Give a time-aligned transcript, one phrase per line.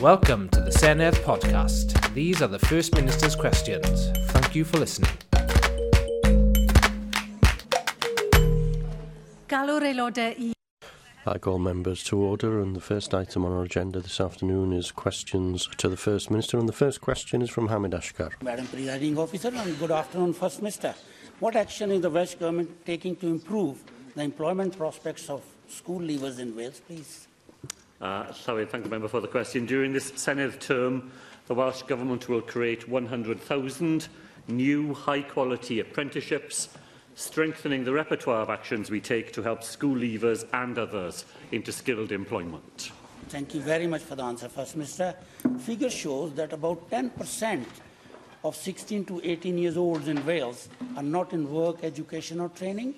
[0.00, 1.98] Welcome to the Senedd podcast.
[2.12, 4.10] These are the First Minister's questions.
[4.30, 5.10] Thank you for listening.
[11.26, 14.92] I call members to order, and the first item on our agenda this afternoon is
[14.92, 16.58] questions to the First Minister.
[16.58, 18.32] And the first question is from Hamid Ashkar.
[18.42, 20.94] Madam Presiding Officer, and good afternoon, First Minister.
[21.40, 23.82] What action is the Welsh Government taking to improve
[24.14, 27.28] the employment prospects of school leavers in Wales, please?
[28.00, 29.64] Uh, Llywyd, thank you, member for the question.
[29.64, 31.10] During this Senedd term,
[31.46, 34.08] the Welsh Government will create 100,000
[34.48, 36.68] new high-quality apprenticeships,
[37.14, 42.12] strengthening the repertoire of actions we take to help school leavers and others into skilled
[42.12, 42.92] employment.
[43.30, 45.14] Thank you very much for the answer, First Minister.
[45.60, 47.64] Figure shows that about 10%
[48.44, 52.94] of 16 to 18 years olds in Wales are not in work, education or training.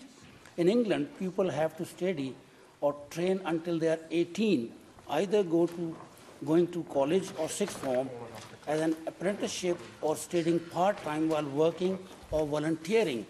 [0.57, 2.35] In England, people have to study
[2.81, 4.73] or train until they are 18
[5.11, 5.97] either go to,
[6.45, 8.09] going to college or sixth form
[8.67, 11.99] as an apprenticeship or studying part-time while working
[12.31, 13.25] or volunteering.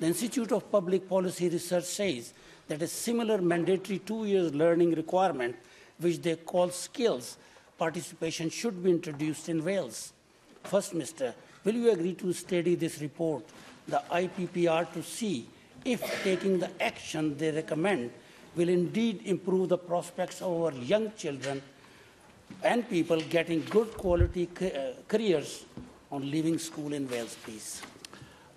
[0.00, 2.32] The Institute of Public Policy Research says
[2.68, 5.54] that a similar mandatory two-year learning requirement,
[6.00, 7.36] which they call skills,
[7.78, 10.12] participation should be introduced in Wales.
[10.64, 11.32] First, Mr.
[11.64, 13.44] Will you agree to study this report,
[13.86, 15.46] the IPPR, to see
[15.84, 18.10] if taking the action they recommend
[18.60, 21.62] will indeed improve the prospects of our young children
[22.62, 24.66] and people getting good quality uh,
[25.08, 25.64] careers
[26.12, 27.80] on leaving school in Wales, please.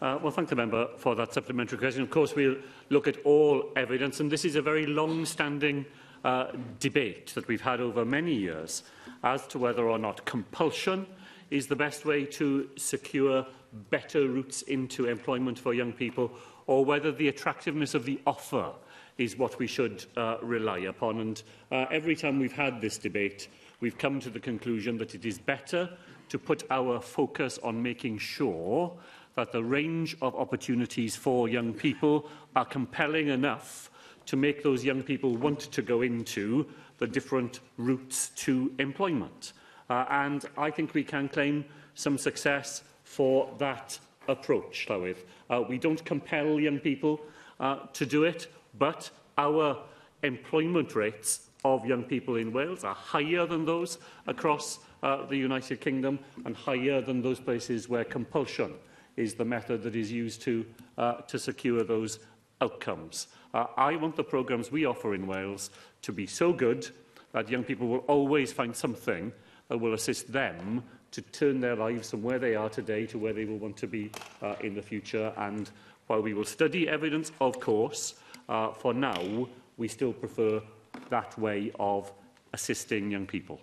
[0.02, 2.02] Uh, well, thank the member for that supplementary question.
[2.02, 2.58] Of course, we'll
[2.90, 5.86] look at all evidence, and this is a very long-standing
[6.26, 6.48] uh,
[6.82, 8.84] debate that we've had over many years
[9.24, 11.08] as to whether or not compulsion
[11.50, 13.46] is the best way to secure
[13.90, 16.30] better routes into employment for young people
[16.68, 18.70] or whether the attractiveness of the offer
[19.18, 21.20] is what we should uh, rely upon.
[21.20, 23.48] And uh, every time we've had this debate,
[23.80, 25.90] we've come to the conclusion that it is better
[26.30, 28.92] to put our focus on making sure
[29.36, 33.90] that the range of opportunities for young people are compelling enough
[34.26, 36.66] to make those young people want to go into
[36.98, 39.54] the different routes to employment.
[39.90, 41.66] Uh, and I think we can claim
[41.96, 44.00] some success for that
[44.30, 45.18] approach, Llywydd.
[45.50, 47.20] Uh, we don't compel young people
[47.60, 48.48] uh, to do it
[48.78, 49.78] but our
[50.24, 53.98] employment rates of young people in Wales are higher than those
[54.28, 58.72] across uh, the United Kingdom and higher than those places where compulsion
[59.16, 60.66] is the method that is used to,
[60.98, 62.20] uh, to secure those
[62.62, 63.28] outcomes.
[63.54, 65.70] Uh, I want the programmes we offer in Wales
[66.02, 66.88] to be so good
[67.32, 69.32] that young people will always find something
[69.70, 73.34] that will assist them to turn their lives from where they are today to where
[73.34, 74.10] they will want to be
[74.42, 75.32] uh, in the future.
[75.38, 75.70] And
[76.08, 78.16] while we will study evidence, of course,
[78.50, 80.62] uh, for now, we still prefer
[81.10, 82.12] that way of
[82.54, 83.60] assisting young people.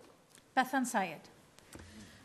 [0.57, 1.21] Bethan Syed.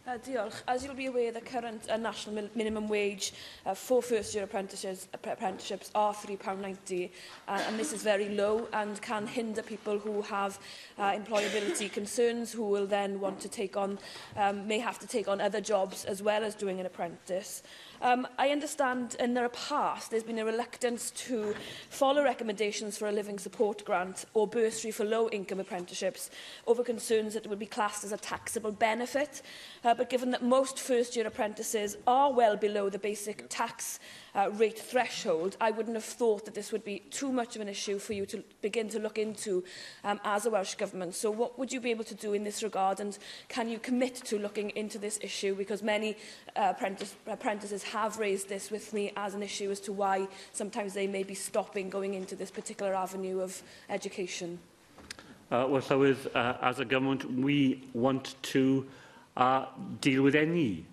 [0.07, 0.61] Uh, diolch.
[0.67, 3.33] As you'll be aware, the current uh, national minimum wage
[3.65, 7.09] uh, for first-year apprentices apprenticeships are £3.90,
[7.47, 10.59] uh, and this is very low and can hinder people who have
[10.99, 13.97] uh, employability concerns who will then want to take on,
[14.37, 17.63] um, may have to take on other jobs as well as doing an apprentice.
[18.01, 21.55] Um, I understand in the past there's been a reluctance to
[21.89, 26.29] follow recommendations for a living support grant or bursary for low-income apprenticeships
[26.67, 29.41] over concerns that it would be classed as a taxable benefit.
[29.83, 33.99] Uh, but given that most first-year apprentices are well below the basic tax
[34.35, 37.69] uh, rate threshold, I wouldn't have thought that this would be too much of an
[37.69, 39.63] issue for you to begin to look into
[40.03, 41.15] um, as a Welsh Government.
[41.15, 44.15] So what would you be able to do in this regard and can you commit
[44.25, 45.55] to looking into this issue?
[45.55, 46.17] Because many
[46.57, 50.93] uh, apprentice, apprentices have raised this with me as an issue as to why sometimes
[50.93, 54.59] they may be stopping going into this particular avenue of education.
[55.51, 58.85] Uh, well, so uh, as a government, we want to
[59.37, 59.65] uh,
[60.01, 60.83] deal with any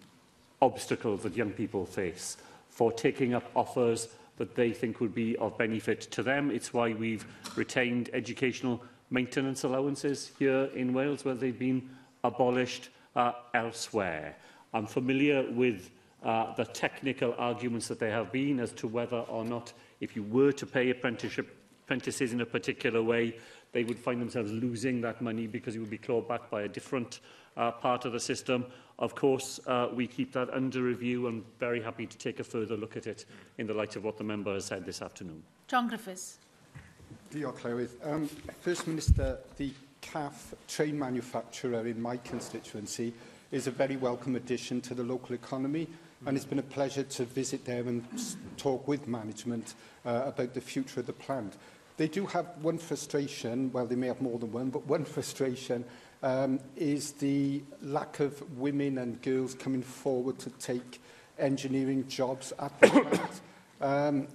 [0.60, 2.36] obstacles that young people face
[2.72, 6.50] for taking up offers that they think would be of benefit to them.
[6.50, 11.90] It's why we've retained educational maintenance allowances here in Wales where they've been
[12.24, 14.34] abolished uh, elsewhere.
[14.72, 15.90] I'm familiar with
[16.24, 20.22] uh, the technical arguments that there have been as to whether or not if you
[20.22, 21.54] were to pay apprenticeship
[21.84, 23.36] apprentices in a particular way,
[23.72, 26.68] they would find themselves losing that money because it would be clawed back by a
[26.68, 27.20] different
[27.58, 28.64] uh, part of the system.
[28.98, 32.76] Of course, uh, we keep that under review and very happy to take a further
[32.76, 33.24] look at it
[33.58, 35.42] in the light of what the member has said this afternoon.
[35.68, 36.38] John Griffiths.
[37.32, 37.90] Diolch, Llywydd.
[38.04, 38.28] Um,
[38.60, 39.72] First Minister, the
[40.02, 43.12] CAF train manufacturer in my constituency
[43.50, 45.86] is a very welcome addition to the local economy
[46.24, 48.04] and it's been a pleasure to visit there and
[48.56, 49.74] talk with management
[50.06, 51.56] uh, about the future of the plant.
[51.96, 55.84] They do have one frustration, well, they may have more than one, but one frustration
[56.22, 61.00] um, is the lack of women and girls coming forward to take
[61.38, 63.40] engineering jobs at the moment.
[63.80, 64.28] um,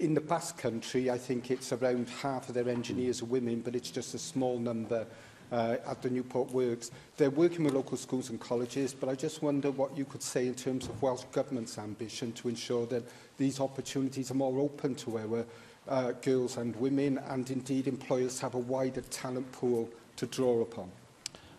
[0.00, 3.76] in the Basque country, I think it's around half of their engineers are women, but
[3.76, 5.06] it's just a small number
[5.52, 6.90] uh, at the Newport Works.
[7.18, 10.46] They're working with local schools and colleges, but I just wonder what you could say
[10.46, 13.02] in terms of Welsh Government's ambition to ensure that
[13.36, 15.44] these opportunities are more open to our
[15.88, 20.90] uh, girls and women, and indeed employers have a wider talent pool to draw upon?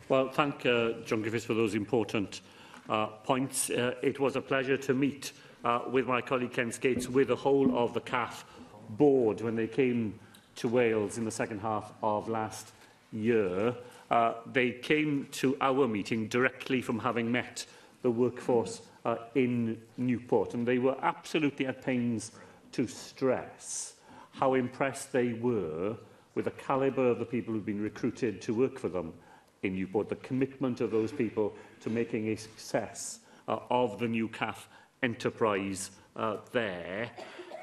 [0.10, 2.42] Well, thank uh, John Griffiths for those important
[2.90, 3.70] uh, points.
[3.70, 5.32] Uh, it was a pleasure to meet
[5.64, 8.44] uh, with my colleague Ken Skates with the whole of the CAF
[8.92, 10.20] board when they came
[10.58, 12.72] to Wales in the second half of last
[13.14, 13.74] year.
[14.10, 17.66] Uh, they came to our meeting directly from having met
[18.02, 22.32] the workforce uh, in Newport and they were absolutely at pains
[22.74, 23.94] to stress
[24.42, 25.96] how impressed they were
[26.34, 29.14] with the caliber of the people who've been recruited to work for them
[29.62, 34.28] in Newport, the commitment of those people to making a success uh, of the new
[34.28, 34.66] CAF
[35.04, 37.12] enterprise uh, there.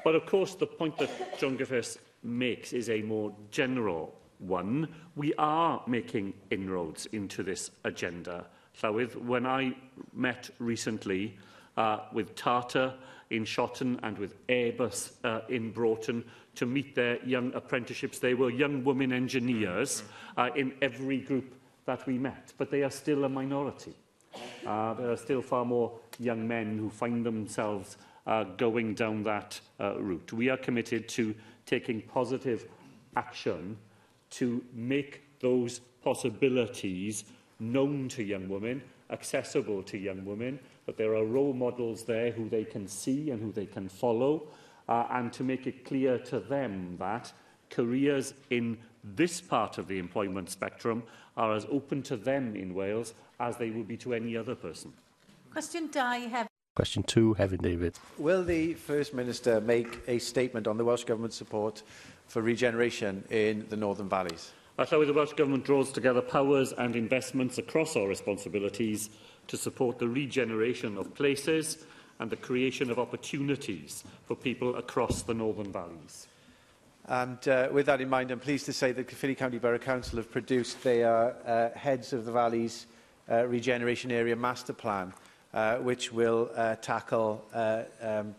[0.05, 4.87] But of course, the point that John Griffiths makes is a more general one.
[5.17, 8.47] We are making inroads into this agenda.
[8.81, 9.75] Llywydd, when I
[10.13, 11.37] met recently
[11.75, 12.93] uh, with Tata
[13.31, 16.23] in Shotton and with Airbus uh, in Broughton,
[16.55, 18.19] to meet their young apprenticeships.
[18.19, 20.03] They were young women engineers
[20.37, 21.55] uh, in every group
[21.85, 23.93] that we met, but they are still a minority.
[24.65, 27.97] Uh, there are still far more young men who find themselves
[28.27, 30.31] uh, going down that uh, route.
[30.33, 31.33] We are committed to
[31.65, 32.65] taking positive
[33.15, 33.77] action
[34.31, 37.23] to make those possibilities
[37.59, 42.47] known to young women, accessible to young women, that there are role models there who
[42.49, 44.43] they can see and who they can follow,
[44.89, 47.31] uh, and to make it clear to them that
[47.69, 51.03] careers in this part of the employment spectrum
[51.37, 54.91] are as open to them in Wales as they would be to any other person.
[55.53, 55.99] Question 2
[56.31, 57.97] have Question 2 hefyd, David.
[58.17, 61.83] Will the First Minister make a statement on the Welsh Government's support
[62.27, 64.51] for regeneration in the Northern Valleys?
[64.77, 69.09] I Allawi, the Welsh Government draws together powers and investments across our responsibilities
[69.47, 71.79] to support the regeneration of places,
[72.19, 76.27] and the creation of opportunities for people across the Northern Valleys.
[77.07, 80.17] And uh, with that in mind, I'm pleased to say that Caerphilly County Borough Council
[80.17, 82.85] have produced their uh, Heads of the Valleys
[83.31, 85.13] uh, Regeneration Area Master Plan,
[85.53, 88.35] uh, which will uh, tackle uh, um,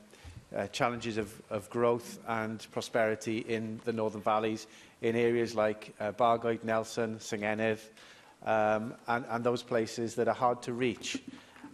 [0.55, 4.67] uh, challenges of, of growth and prosperity in the Northern Valleys
[5.01, 7.43] in areas like uh, Bargoed, Nelson, St
[8.43, 11.19] um, and, and those places that are hard to reach.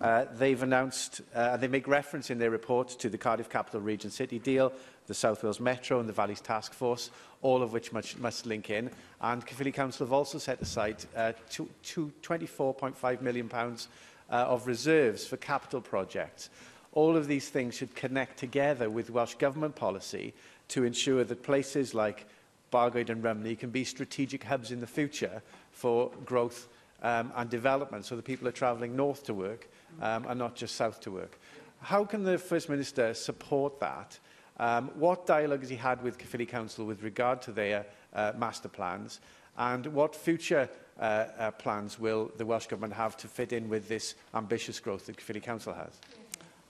[0.00, 4.10] Uh, they've announced, uh, they make reference in their report to the Cardiff Capital Region
[4.10, 4.70] City deal,
[5.06, 7.10] the South Wales Metro and the Valleys Task Force,
[7.40, 8.90] all of which must, must link in.
[9.22, 13.88] And Caerphilly Council have also set aside uh, £24.5 million pounds,
[14.28, 16.50] uh, of reserves for capital projects.
[16.94, 20.34] All of these things should connect together with Welsh Government policy
[20.66, 22.26] to ensure that places like
[22.72, 26.66] Bargoed and Rumney can be strategic hubs in the future for growth
[27.04, 29.68] um, and development so that people are travelling north to work
[30.00, 31.38] um, and not just south to work.
[31.80, 34.18] How can the First Minister support that?
[34.58, 38.68] Um, what dialogue has he had with Caerphilly Council with regard to their uh, master
[38.68, 39.20] plans?
[39.58, 43.88] And what future uh, uh, plans will the Welsh Government have to fit in with
[43.88, 45.98] this ambitious growth that Caerphilly Council has?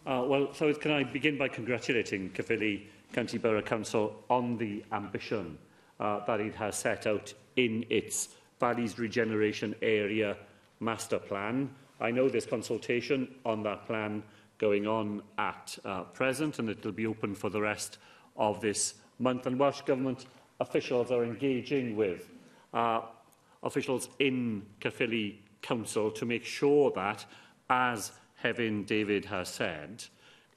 [0.04, 5.56] Uh, well, so can I begin by congratulating Caerphilly County Borough Council on the ambition
[5.98, 8.28] uh, that it has set out in its
[8.60, 10.36] Valleys Regeneration Area
[10.80, 11.70] Master Plan.
[12.00, 14.22] I know there's consultation on that plan
[14.58, 17.98] going on at uh, present and it will be open for the rest
[18.36, 19.46] of this month.
[19.46, 20.26] And Welsh Government
[20.60, 22.28] officials are engaging with
[22.74, 23.02] uh,
[23.62, 27.24] officials in Caerphilly Council to make sure that,
[27.70, 28.12] as
[28.42, 30.04] Hevin David has said,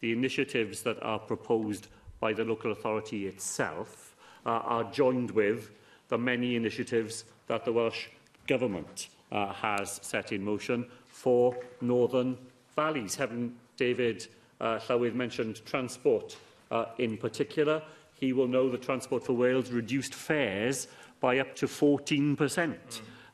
[0.02, 1.88] the initiatives that are proposed
[2.20, 4.16] by the local authority itself
[4.46, 5.72] uh, are joined with
[6.10, 8.08] the many initiatives that the Welsh
[8.48, 10.86] Government uh, has set in motion
[11.20, 12.38] for northern
[12.78, 13.16] valleys.
[13.16, 14.26] Having David
[14.62, 16.38] uh, Llywydd mentioned transport
[16.72, 17.82] uh, in particular,
[18.14, 20.88] he will know that Transport for Wales reduced fares
[21.20, 22.78] by up to 14% mm.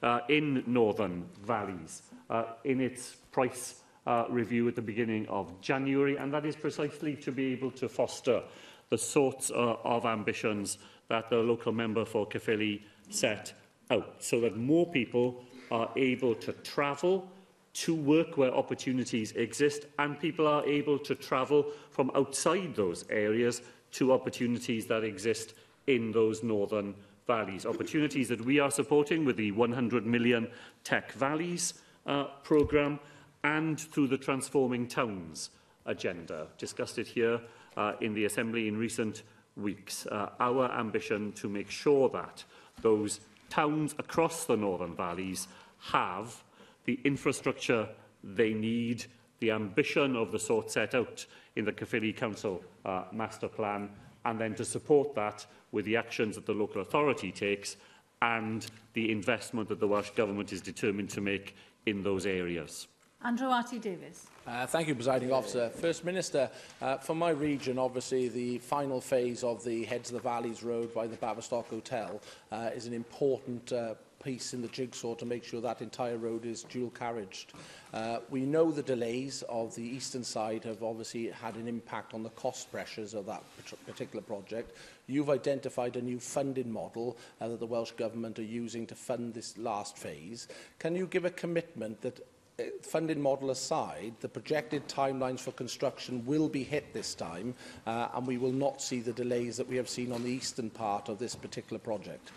[0.01, 2.01] uh, in northern valleys
[2.31, 7.15] uh, in its price uh, review at the beginning of January, and that is precisely
[7.15, 8.41] to be able to foster
[8.89, 10.77] the sorts uh, of ambitions
[11.09, 13.53] that the local member for Caerphilly set
[13.91, 17.27] out, so that more people are able to travel
[17.75, 23.62] to work where opportunities exist and people are able to travel from outside those areas
[23.91, 25.53] to opportunities that exist
[25.88, 26.96] in those northern
[27.27, 27.65] valleys.
[27.65, 30.48] Opportunities that we are supporting with the 100 million
[30.86, 31.74] Tech Valleys
[32.05, 32.98] uh, programme
[33.44, 35.50] and through the Transforming Towns
[35.86, 37.41] agenda, discussed it here
[37.75, 39.24] uh, in the Assembly in recent
[39.58, 40.05] weeks.
[40.05, 42.46] Uh, our ambition to make sure that
[42.82, 45.48] those towns across the Northern Valleys
[45.79, 46.41] have
[46.85, 47.87] the infrastructure
[48.23, 49.05] they need,
[49.39, 51.25] the ambition of the sort set out
[51.55, 53.89] in the Caerphilly Council uh, Master Plan,
[54.23, 57.75] and then to support that with the actions that the local authority takes
[58.21, 62.87] and the investment that the Welsh Government is determined to make in those areas.
[63.23, 64.27] Andrew Arty Davis.
[64.45, 65.69] Uh, thank you, Presiding Officer.
[65.69, 66.49] First Minister,
[66.81, 70.93] uh, for my region, obviously, the final phase of the Heads of the Valleys Road
[70.93, 73.95] by the Bavistock Hotel uh, is an important uh,
[74.25, 77.46] piece in the jigsaw to make sure that entire road is dual carriaged.
[77.94, 82.24] Uh, we know the delays of the eastern side have obviously had an impact on
[82.24, 83.44] the cost pressures of that
[83.86, 84.75] particular project.
[85.05, 89.34] You've identified a new funding model uh, that the Welsh Government are using to fund
[89.36, 90.48] this last phase.
[90.79, 92.20] Can you give a commitment that
[92.60, 97.53] uh, funding model aside, the projected timelines for construction will be hit this time
[97.86, 100.72] uh, and we will not see the delays that we have seen on the eastern
[100.72, 102.32] part of this particular project.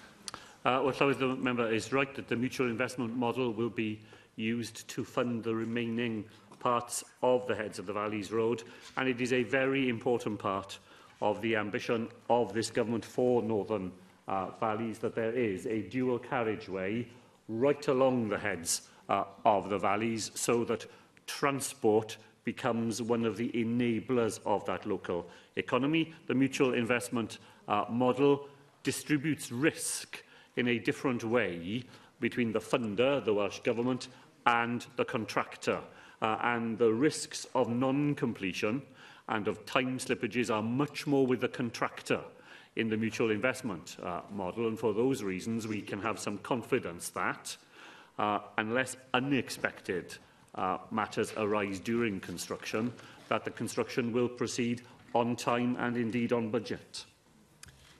[0.68, 3.98] Uh, well, the member is right that the mutual investment model will be
[4.36, 6.22] used to fund the remaining
[6.60, 8.64] parts of the Heads of the Valleys Road,
[8.98, 10.78] and it is a very important part
[11.22, 13.90] of the ambition of this government for Northern
[14.28, 17.08] uh, Valleys that there is a dual carriageway
[17.48, 20.84] right along the heads uh, of the valleys so that
[21.26, 26.12] transport becomes one of the enablers of that local economy.
[26.26, 28.48] The mutual investment uh, model
[28.82, 30.22] distributes risk
[30.58, 31.84] in a different way
[32.20, 34.08] between the funder, the Welsh Government,
[34.44, 35.78] and the contractor.
[36.20, 38.82] Uh, and the risks of non-completion
[39.28, 42.20] and of time slippages are much more with the contractor
[42.74, 44.66] in the mutual investment uh, model.
[44.66, 47.56] And for those reasons, we can have some confidence that
[48.18, 50.12] uh, unless unexpected
[50.56, 52.92] uh, matters arise during construction,
[53.28, 54.82] that the construction will proceed
[55.14, 57.04] on time and indeed on budget.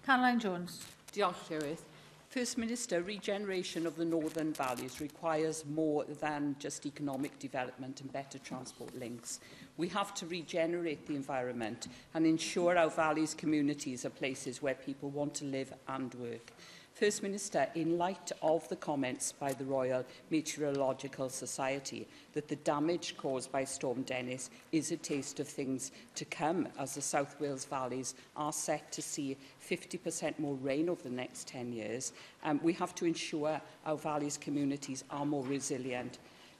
[0.04, 0.84] Caroline Jones.
[1.12, 1.82] Diolch, Lewis.
[2.30, 8.38] First Minister, regeneration of the Northern Valleys requires more than just economic development and better
[8.38, 9.40] transport links.
[9.78, 15.08] We have to regenerate the environment and ensure our valleys communities are places where people
[15.08, 16.52] want to live and work.
[16.98, 23.16] First Minister, in light of the comments by the Royal Meteorological Society that the damage
[23.16, 27.64] caused by Storm Dennis is a taste of things to come, as the South Wales
[27.66, 32.12] valleys are set to see 50% more rain over the next 10 years,
[32.42, 36.18] um, we have to ensure our valleys communities are more resilient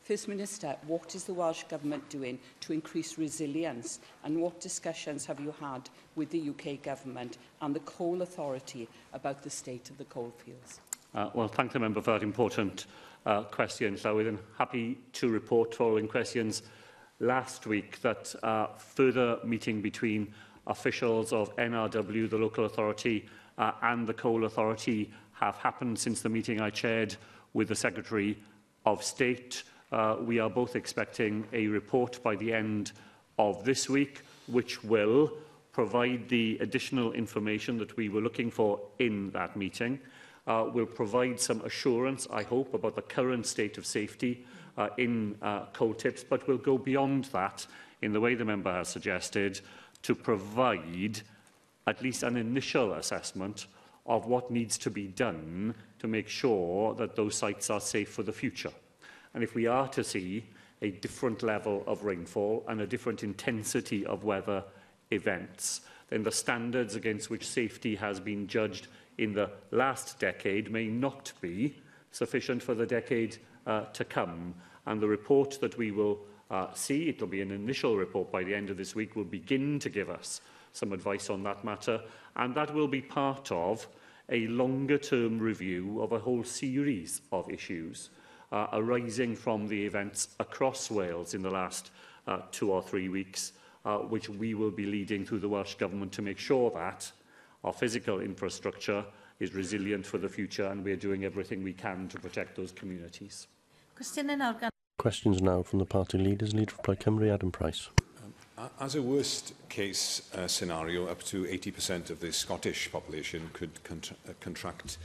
[0.09, 5.39] First Minister, what is the Welsh Government doing to increase resilience and what discussions have
[5.39, 10.07] you had with the UK Government and the Coal Authority about the state of the
[10.07, 10.81] fields?
[11.15, 12.87] Uh, well, thank the member for that important
[13.27, 13.99] uh, question.
[13.99, 16.63] So we're happy to report following questions
[17.21, 20.33] last week that uh, further meeting between
[20.69, 26.31] officials of NRW, the local authority, uh, and the coal authority have happened since the
[26.31, 27.15] meeting I chaired
[27.53, 28.39] with the Secretary
[28.87, 29.65] of State.
[29.91, 32.93] Uh, we are both expecting a report by the end
[33.39, 35.33] of this week, which will
[35.73, 39.99] provide the additional information that we were looking for in that meeting,
[40.47, 44.45] uh, will provide some assurance, I hope, about the current state of safety
[44.77, 47.67] uh, in uh, coal tips, but will go beyond that,
[48.03, 49.61] in the way the member has suggested,
[50.03, 51.23] to provide
[51.87, 53.67] at least an initial assessment
[54.05, 58.23] of what needs to be done to make sure that those sites are safe for
[58.23, 58.71] the future.
[59.39, 60.43] And if we are to see
[60.83, 64.65] a different level of rainfall and a different intensity of weather
[65.13, 70.89] events, then the standards against which safety has been judged in the last decade may
[70.89, 71.77] not be
[72.11, 73.37] sufficient for the decade
[73.69, 74.55] uh, to come.
[74.87, 76.19] And the report that we will
[76.51, 79.23] uh, see, it will be an initial report by the end of this week, will
[79.23, 80.41] begin to give us
[80.73, 82.01] some advice on that matter.
[82.35, 83.87] And that will be part of
[84.31, 88.11] a longer-term review of a whole series of issues
[88.53, 91.91] uh, arising from the events across Wales in the last
[92.27, 93.53] uh, two or three weeks,
[93.85, 97.11] uh, which we will be leading through the Welsh Government to make sure that
[97.65, 99.05] our physical infrastructure
[99.41, 103.47] is resilient for the future and we're doing everything we can to protect those communities.
[104.99, 106.55] Questions now from the party leaders.
[106.55, 107.89] Leader of Plaid Cymru, Adam Price.
[108.81, 114.17] As a worst case uh, scenario, up to 80% of the Scottish population could contra
[114.29, 114.99] uh, contract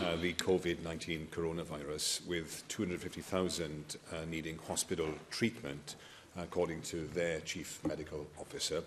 [0.00, 5.96] uh, the COVID-19 coronavirus, with 250,000 uh, needing hospital treatment,
[6.38, 8.84] according to their chief medical officer.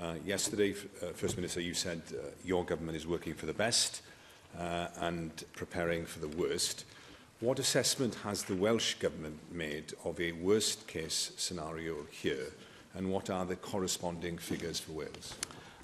[0.00, 4.02] Uh, yesterday, uh, First Minister, you said uh, your government is working for the best
[4.60, 6.84] uh, and preparing for the worst.
[7.40, 12.52] What assessment has the Welsh Government made of a worst case scenario here?
[12.96, 15.34] and what are the corresponding figures for Wales?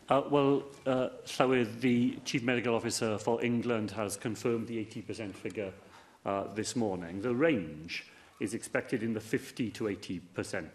[0.09, 5.73] Uh, well, uh, Llawydd, the Chief Medical Officer for England has confirmed the 80% figure
[6.26, 7.23] uh, this morning.
[7.23, 8.04] The range
[8.40, 10.69] is expected in the 50 to 80%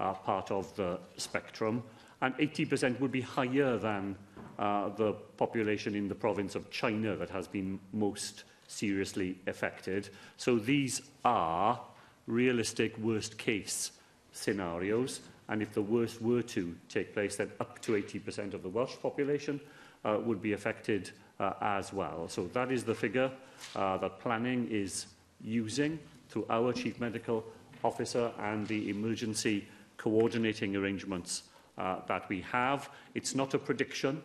[0.00, 1.82] uh, part of the spectrum,
[2.20, 4.16] and 80% would be higher than
[4.58, 10.10] uh, the population in the province of China that has been most seriously affected.
[10.36, 11.80] So these are
[12.26, 13.92] realistic worst case
[14.32, 15.20] scenarios.
[15.48, 18.96] And if the worst were to take place, then up to 80% of the Welsh
[19.00, 19.60] population
[20.04, 22.28] uh, would be affected uh, as well.
[22.28, 23.30] So that is the figure
[23.74, 25.06] uh, that planning is
[25.42, 27.44] using through our Chief Medical
[27.82, 31.44] Officer and the emergency coordinating arrangements
[31.78, 32.90] uh, that we have.
[33.14, 34.22] It's not a prediction.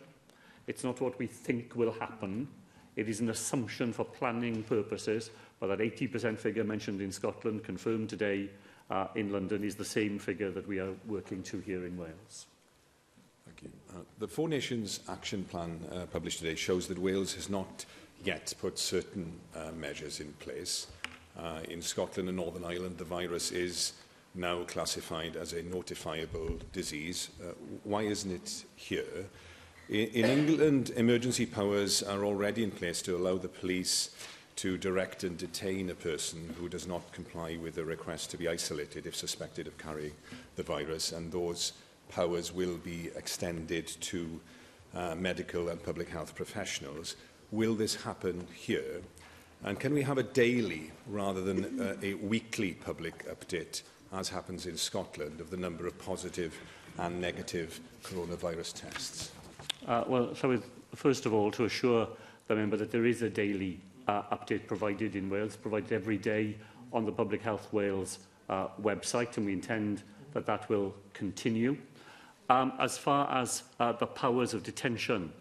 [0.66, 2.48] It's not what we think will happen.
[2.96, 8.08] It is an assumption for planning purposes, but that 80% figure mentioned in Scotland confirmed
[8.10, 8.50] today
[8.90, 12.46] uh, in London is the same figure that we are working to here in Wales.
[13.46, 13.70] Thank you.
[13.94, 17.84] Uh, the Four Nations Action Plan uh, published today shows that Wales has not
[18.22, 20.86] yet put certain uh, measures in place.
[21.38, 23.92] Uh, in Scotland and Northern Ireland, the virus is
[24.36, 27.30] now classified as a notifiable disease.
[27.40, 27.52] Uh,
[27.84, 29.28] why isn't it here?
[29.88, 34.10] In, in England, emergency powers are already in place to allow the police
[34.56, 38.48] to direct and detain a person who does not comply with the request to be
[38.48, 40.12] isolated if suspected of carrying
[40.56, 41.72] the virus, and those
[42.08, 44.40] powers will be extended to
[44.94, 47.16] uh, medical and public health professionals.
[47.50, 49.00] Will this happen here?
[49.64, 53.82] And can we have a daily rather than a, uh, a weekly public update,
[54.12, 56.54] as happens in Scotland, of the number of positive
[56.98, 59.32] and negative coronavirus tests?
[59.88, 62.06] Uh, well, so with, first of all, to assure
[62.46, 66.56] the member that there is a daily uh, update provided in Wales, provided every day
[66.92, 68.18] on the Public Health Wales
[68.48, 71.76] uh, website, and we intend that that will continue.
[72.50, 75.32] Um, as far as uh, the powers of detention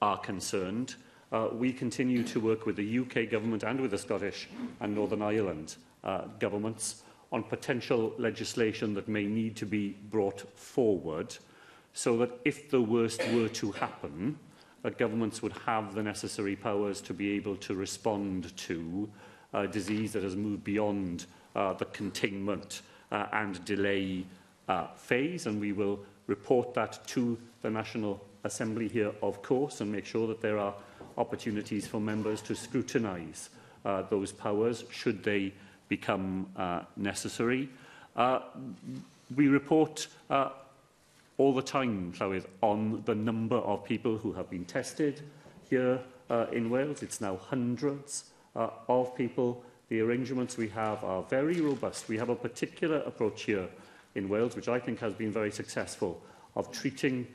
[0.00, 0.94] are concerned,
[1.32, 4.48] uh, we continue to work with the UK government and with the Scottish
[4.80, 11.34] and Northern Ireland uh, governments on potential legislation that may need to be brought forward
[11.94, 14.38] so that if the worst were to happen,
[14.82, 19.08] that governments would have the necessary powers to be able to respond to
[19.54, 24.24] a uh, disease that has moved beyond uh, the containment uh, and delay
[24.68, 25.46] uh, phase.
[25.46, 30.26] And we will report that to the National Assembly here, of course, and make sure
[30.26, 30.74] that there are
[31.18, 33.50] opportunities for members to scrutinise
[33.84, 35.52] uh, those powers should they
[35.88, 37.68] become uh, necessary.
[38.16, 38.40] Uh,
[39.36, 40.48] we report uh,
[41.42, 45.22] all the time, llawydd on the number of people who have been tested
[45.68, 45.98] here
[46.30, 47.02] uh, in Wales.
[47.02, 49.60] It's now hundreds uh, of people.
[49.88, 52.08] The arrangements we have are very robust.
[52.08, 53.66] We have a particular approach here
[54.14, 56.22] in Wales, which I think has been very successful,
[56.54, 57.26] of treating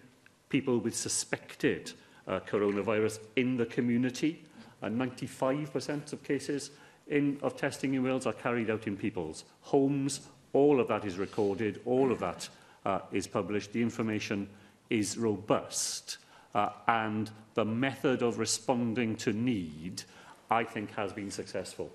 [0.47, 1.91] people with suspected
[2.29, 4.41] uh, coronavirus in the community.
[4.81, 6.71] And 95% of cases
[7.09, 10.21] in, of testing in Wales are carried out in people's homes.
[10.53, 11.81] All of that is recorded.
[11.83, 12.47] All of that
[12.87, 14.47] uh, is published, the information
[14.89, 16.17] is robust,
[16.55, 20.01] uh, and the method of responding to need,
[20.49, 21.91] I think, has been successful.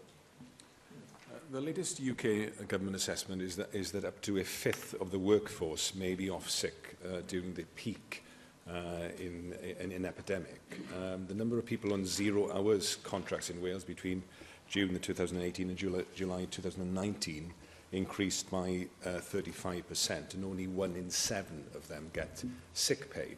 [1.51, 5.19] the latest UK government assessment is that, is that up to a fifth of the
[5.19, 8.25] workforce may be off sick uh, during the peak
[8.71, 10.61] uh, in an epidemic.
[11.03, 14.23] Um, the number of people on zero hours contracts in Wales between
[14.69, 17.53] June 2018 and July, July 2019
[17.93, 23.37] increased by uh, 35% and only one in seven of them get sick pay.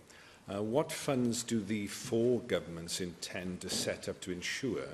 [0.52, 4.86] Uh, what funds do the four governments intend to set up to ensure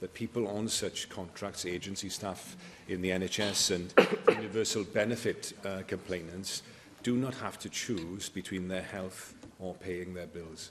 [0.00, 2.56] that people on such contracts, agency staff
[2.88, 3.94] in the NHS and
[4.36, 6.62] universal benefit uh, complainants
[7.02, 10.70] do not have to choose between their health or paying their bills?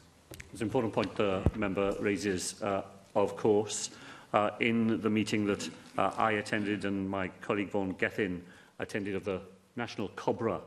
[0.52, 2.82] It's an important point the uh, member raises, uh,
[3.16, 3.92] of course
[4.34, 8.42] uh, in the meeting that uh, I attended and my colleague Vaughan Gethin
[8.80, 9.42] attended of the
[9.76, 10.60] National COBRA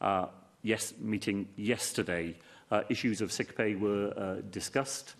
[0.00, 0.26] uh,
[0.62, 2.36] yes, meeting yesterday,
[2.70, 5.14] uh, issues of sick pay were uh, discussed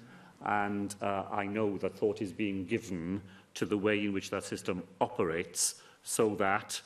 [0.46, 3.20] and uh, I know that thought is being given
[3.54, 6.80] to the way in which that system operates so that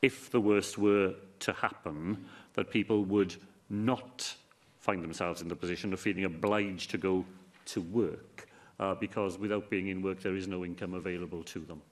[0.00, 3.34] if the worst were to happen, that people would
[3.68, 4.34] not
[4.78, 7.24] find themselves in the position of feeling obliged to go
[7.66, 8.47] to work
[8.80, 11.82] uh, because without being in work there is no income available to them.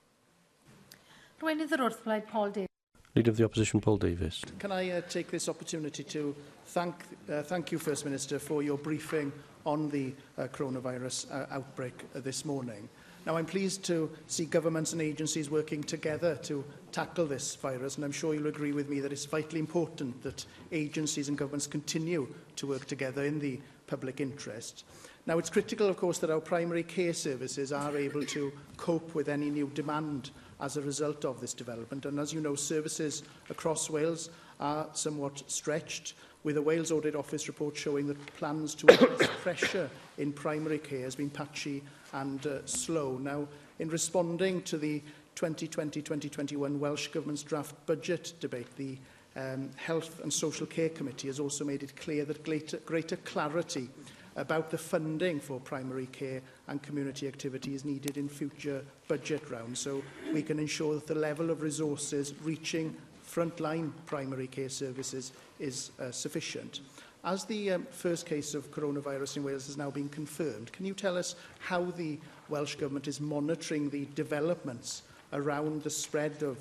[1.42, 2.70] Rwy'n iddyr wrth blaid Paul Davies.
[3.14, 4.42] Leader of the Opposition, Paul Davies.
[4.58, 6.34] Can I uh, take this opportunity to
[6.66, 6.94] thank,
[7.32, 9.32] uh, thank you, First Minister, for your briefing
[9.64, 12.88] on the uh, coronavirus uh, outbreak uh, this morning.
[13.24, 18.04] Now, I'm pleased to see governments and agencies working together to tackle this virus, and
[18.04, 22.28] I'm sure you'll agree with me that it's vitally important that agencies and governments continue
[22.56, 24.84] to work together in the public interest.
[25.26, 29.28] Now, it's critical, of course, that our primary care services are able to cope with
[29.28, 32.06] any new demand as a result of this development.
[32.06, 37.48] And as you know, services across Wales are somewhat stretched, with a Wales Audit Office
[37.48, 42.64] report showing that plans to address pressure in primary care has been patchy and uh,
[42.64, 43.18] slow.
[43.20, 43.48] Now,
[43.80, 45.02] in responding to the
[45.34, 48.96] 2020-2021 Welsh Government's draft budget debate, the
[49.34, 53.88] um, Health and Social Care Committee has also made it clear that greater, greater clarity
[54.36, 60.02] about the funding for primary care and community activities needed in future budget rounds so
[60.32, 62.94] we can ensure that the level of resources reaching
[63.26, 66.80] frontline primary care services is uh, sufficient.
[67.24, 70.94] As the um, first case of coronavirus in Wales has now been confirmed, can you
[70.94, 72.18] tell us how the
[72.48, 76.58] Welsh Government is monitoring the developments around the spread of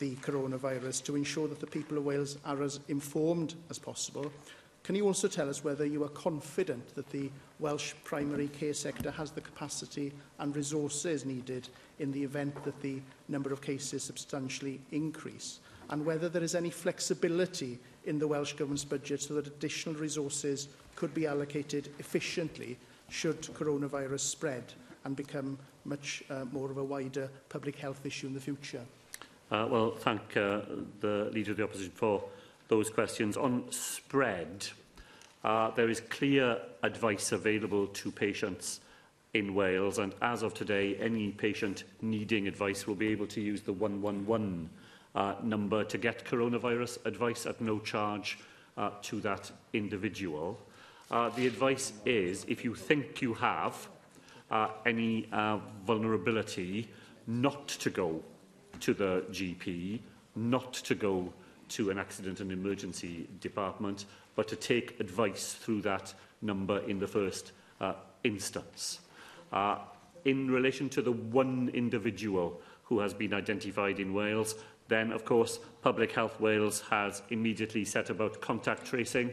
[0.00, 4.32] the coronavirus to ensure that the people of Wales are as informed as possible
[4.88, 9.10] Can you also tell us whether you are confident that the Welsh primary care sector
[9.10, 14.80] has the capacity and resources needed in the event that the number of cases substantially
[14.90, 15.58] increase?
[15.90, 20.68] And whether there is any flexibility in the Welsh Government's budget so that additional resources
[20.96, 22.78] could be allocated efficiently
[23.10, 24.72] should coronavirus spread
[25.04, 28.82] and become much uh, more of a wider public health issue in the future?
[29.50, 30.62] Uh, well, thank uh,
[31.00, 32.24] the Leader of the Opposition for
[32.68, 33.36] those questions.
[33.36, 34.66] On spread,
[35.42, 38.80] uh, there is clear advice available to patients
[39.34, 43.60] in Wales, and as of today, any patient needing advice will be able to use
[43.60, 44.70] the 111
[45.14, 48.38] uh, number to get coronavirus advice at no charge
[48.76, 50.58] uh, to that individual.
[51.10, 53.88] Uh, the advice is, if you think you have
[54.50, 56.88] uh, any uh, vulnerability,
[57.26, 58.22] not to go
[58.80, 60.00] to the GP,
[60.36, 61.32] not to go to
[61.68, 67.06] to an accident and emergency department, but to take advice through that number in the
[67.06, 69.00] first uh, instance.
[69.52, 69.78] Uh,
[70.24, 74.54] in relation to the one individual who has been identified in Wales,
[74.88, 79.32] then, of course, Public Health Wales has immediately set about contact tracing,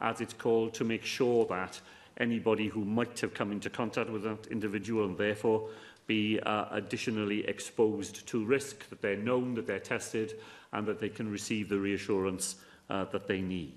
[0.00, 1.80] as it's called, to make sure that
[2.18, 5.68] anybody who might have come into contact with that individual and therefore
[6.06, 10.34] be uh, additionally exposed to risk, that they're known, that they're tested,
[10.72, 12.56] and that they can receive the reassurance
[12.90, 13.76] uh, that they need.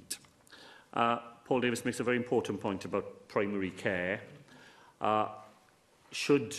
[0.93, 4.21] Uh, Paul Davis makes a very important point about primary care.
[5.01, 5.29] Uh,
[6.11, 6.55] should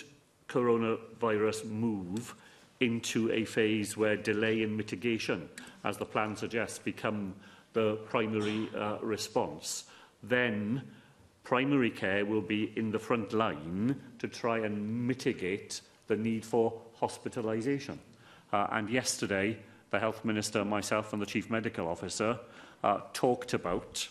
[0.48, 2.34] coronavirus move
[2.80, 5.48] into a phase where delay and mitigation,
[5.84, 7.34] as the plan suggests, become
[7.72, 9.84] the primary uh, response,
[10.22, 10.82] then
[11.44, 16.80] primary care will be in the front line to try and mitigate the need for
[17.00, 17.96] hospitalisation.
[18.52, 19.56] Uh, and yesterday,
[19.90, 22.38] the Health Minister, myself and the Chief Medical Officer
[22.84, 24.06] uh, talked about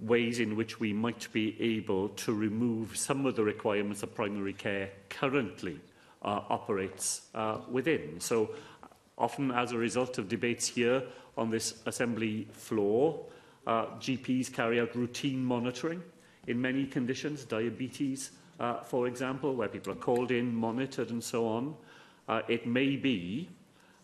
[0.00, 4.52] ways in which we might be able to remove some of the requirements that primary
[4.52, 5.80] care currently
[6.22, 8.20] uh, operates uh, within.
[8.20, 8.50] So
[9.16, 11.02] often as a result of debates here
[11.36, 13.24] on this assembly floor,
[13.66, 16.02] uh, GPs carry out routine monitoring
[16.46, 21.46] in many conditions, diabetes, uh, for example, where people are called in, monitored and so
[21.46, 21.74] on.
[22.28, 23.48] Uh, it may be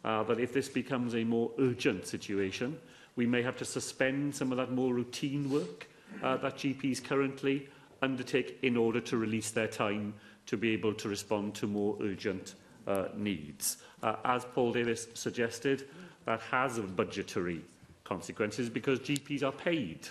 [0.04, 2.78] Uh, but if this becomes a more urgent situation,
[3.16, 5.88] we may have to suspend some of that more routine work
[6.22, 7.68] uh, that GPs currently
[8.02, 10.12] undertake in order to release their time
[10.46, 12.54] to be able to respond to more urgent
[12.86, 13.78] uh, needs.
[14.02, 15.88] Uh, as Paul Davis suggested,
[16.26, 17.62] that has budgetary
[18.04, 20.06] consequences because GPs are paid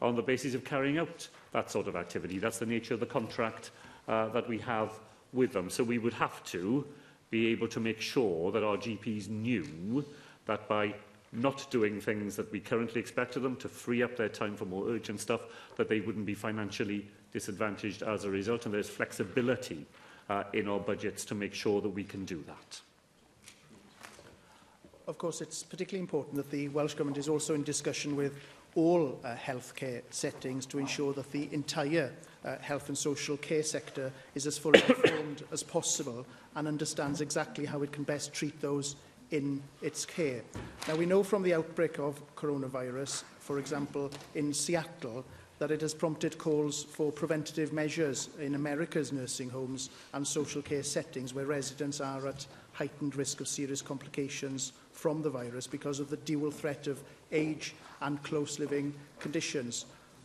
[0.00, 2.38] on the basis of carrying out that sort of activity.
[2.38, 3.72] That's the nature of the contract
[4.06, 4.92] uh, that we have
[5.32, 5.70] with them.
[5.70, 6.86] So we would have to
[7.30, 10.04] be able to make sure that our GPs knew
[10.46, 10.94] that by
[11.32, 14.64] not doing things that we currently expect of them to free up their time for
[14.64, 15.42] more urgent stuff,
[15.76, 18.64] that they wouldn't be financially disadvantaged as a result.
[18.64, 19.84] And there's flexibility
[20.30, 22.80] uh, in our budgets to make sure that we can do that.
[25.06, 28.34] Of course, it's particularly important that the Welsh Government is also in discussion with
[28.74, 32.12] all uh, healthcare settings to ensure that the entire
[32.44, 36.24] uh, health and social care sector is as fully informed as possible
[36.54, 38.96] and understands exactly how it can best treat those
[39.30, 40.40] in its care.
[40.86, 45.24] Now, we know from the outbreak of coronavirus, for example, in Seattle,
[45.58, 50.84] that it has prompted calls for preventative measures in America's nursing homes and social care
[50.84, 56.10] settings where residents are at heightened risk of serious complications from the virus because of
[56.10, 59.84] the dual threat of age and close living conditions.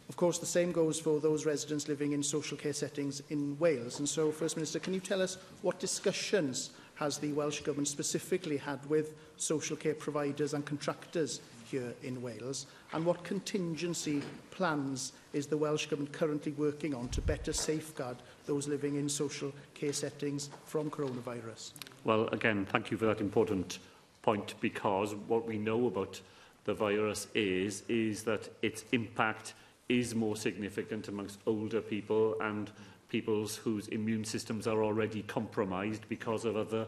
[0.09, 3.99] Of course, the same goes for those residents living in social care settings in Wales.
[3.99, 8.57] And so, First Minister, can you tell us what discussions has the Welsh Government specifically
[8.57, 12.67] had with social care providers and contractors here in Wales?
[12.91, 18.67] And what contingency plans is the Welsh Government currently working on to better safeguard those
[18.67, 21.71] living in social care settings from coronavirus?
[22.03, 23.79] Well, again, thank you for that important
[24.21, 26.19] point because what we know about
[26.65, 29.53] the virus is, is that its impact–
[29.89, 32.71] is more significant amongst older people and
[33.09, 36.87] peoples whose immune systems are already compromised because of other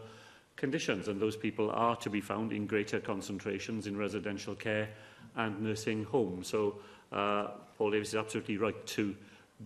[0.56, 1.08] conditions.
[1.08, 4.88] And those people are to be found in greater concentrations in residential care
[5.36, 6.48] and nursing homes.
[6.48, 6.76] So
[7.12, 9.14] uh, Paul Davis is absolutely right to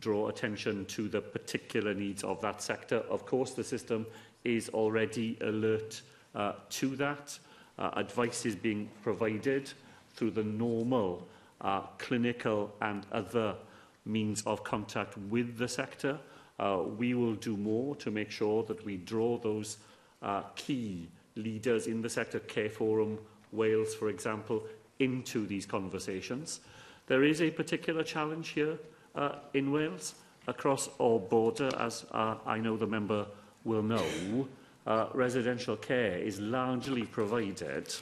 [0.01, 2.99] draw attention to the particular needs of that sector.
[3.09, 4.07] Of course, the system
[4.45, 6.03] is already alert
[6.35, 7.39] uh, to that.
[7.79, 9.71] Uh, advice is being provided
[10.15, 11.27] through the normal
[11.61, 13.55] uh, clinical and other
[14.05, 16.19] means of contact with the sector.
[16.59, 19.79] Uh, we will do more to make sure that we draw those
[20.23, 23.19] uh, key leaders in the sector, Care Forum,
[23.53, 24.65] Wales, for example,
[24.99, 26.61] into these conversations.
[27.07, 28.79] There is a particular challenge here
[29.15, 30.15] uh, in Wales
[30.47, 33.27] across our border, as uh, I know the member
[33.65, 34.49] will know.
[34.87, 37.95] Uh, residential care is largely provided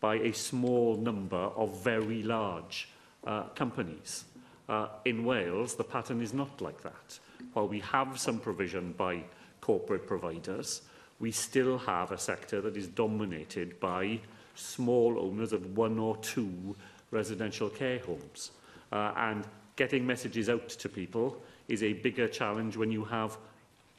[0.00, 2.88] by a small number of very large
[3.26, 4.24] uh, companies.
[4.68, 7.18] Uh, in Wales, the pattern is not like that.
[7.52, 9.22] While we have some provision by
[9.60, 10.82] corporate providers,
[11.20, 14.18] we still have a sector that is dominated by
[14.56, 16.76] small owners of one or two
[17.10, 18.52] residential care homes.
[18.92, 19.44] Uh, and
[19.76, 21.36] getting messages out to people
[21.68, 23.36] is a bigger challenge when you have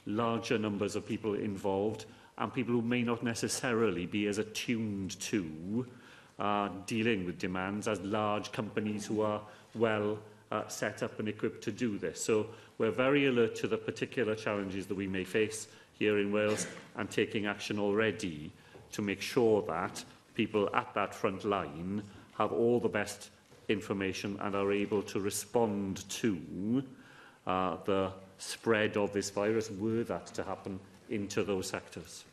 [0.07, 2.05] larger numbers of people involved
[2.37, 5.89] and people who may not necessarily be as attuned to uh,
[6.39, 9.41] are dealing with demands as large companies who are
[9.73, 10.17] well
[10.51, 12.23] uh, set up and equipped to do this.
[12.23, 16.67] So we're very alert to the particular challenges that we may face here in Wales
[16.97, 18.51] and taking action already
[18.91, 20.03] to make sure that
[20.35, 22.03] people at that front line
[22.37, 23.29] have all the best
[23.69, 26.83] information and are able to respond to
[27.47, 30.77] uh, the spread of this virus were that to happen
[31.09, 32.25] into those sectors.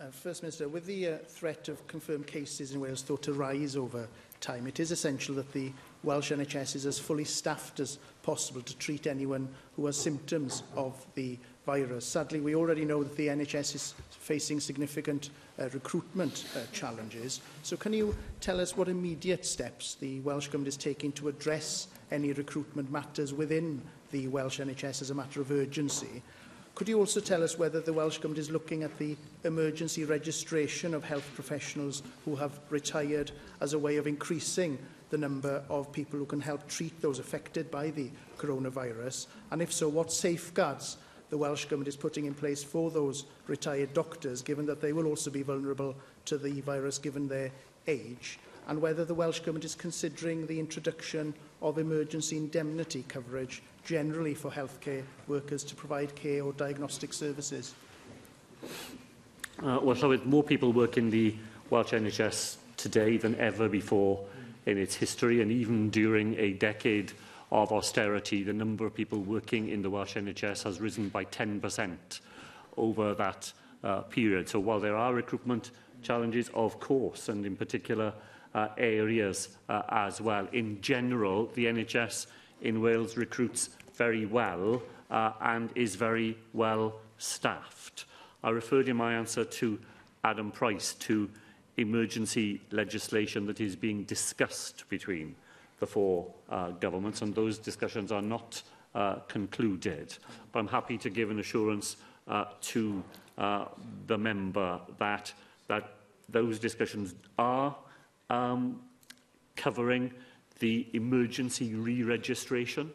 [0.00, 3.76] Uh, First Minister, with the uh, threat of confirmed cases in Wales thought to rise
[3.76, 4.08] over
[4.40, 5.70] time, it is essential that the
[6.02, 11.06] Welsh NHS is as fully staffed as possible to treat anyone who has symptoms of
[11.14, 12.04] the virus.
[12.04, 15.30] Sadly, we already know that the NHS is facing significant
[15.60, 17.40] uh, recruitment uh, challenges.
[17.62, 21.86] So can you tell us what immediate steps the Welsh Government is taking to address
[22.10, 23.80] any recruitment matters within
[24.10, 26.20] the Welsh NHS as a matter of urgency?
[26.74, 30.92] Could you also tell us whether the Welsh Government is looking at the emergency registration
[30.92, 34.76] of health professionals who have retired as a way of increasing
[35.10, 39.28] the number of people who can help treat those affected by the coronavirus?
[39.52, 40.96] And if so, what safeguards
[41.30, 45.06] the Welsh Government is putting in place for those retired doctors, given that they will
[45.06, 47.52] also be vulnerable to the virus given their
[47.86, 48.40] age?
[48.66, 54.50] And whether the Welsh Government is considering the introduction of emergency indemnity coverage generally for
[54.50, 57.74] healthcare workers to provide care or diagnostic services?
[58.64, 58.68] Uh,
[59.82, 61.34] well, Llywyd, more people work in the
[61.70, 64.24] Welsh NHS today than ever before
[64.66, 67.12] in its history, and even during a decade
[67.52, 72.20] of austerity, the number of people working in the Welsh NHS has risen by 10%
[72.76, 73.52] over that
[73.84, 74.48] uh, period.
[74.48, 75.70] So while there are recruitment
[76.02, 78.12] challenges, of course, and in particular
[78.54, 82.26] uh, areas uh, as well, in general, the NHS
[82.64, 88.06] in Wales recruits very well uh, and is very well staffed.
[88.42, 89.78] I referred in my answer to
[90.24, 91.30] Adam Price to
[91.76, 95.34] emergency legislation that is being discussed between
[95.80, 98.62] the four uh, governments, and those discussions are not
[98.94, 100.16] uh, concluded.
[100.52, 101.96] But I'm happy to give an assurance
[102.26, 103.02] uh, to
[103.36, 103.66] uh,
[104.06, 105.32] the member that,
[105.68, 105.94] that
[106.28, 107.76] those discussions are
[108.30, 108.80] um,
[109.56, 110.12] covering
[110.58, 112.90] the emergency re-registration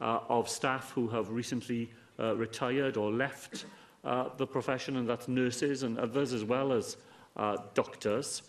[0.00, 3.64] uh, of staff who have recently uh, retired or left
[4.04, 6.96] uh, the profession, and that's nurses and others as well as
[7.36, 8.42] uh, doctors,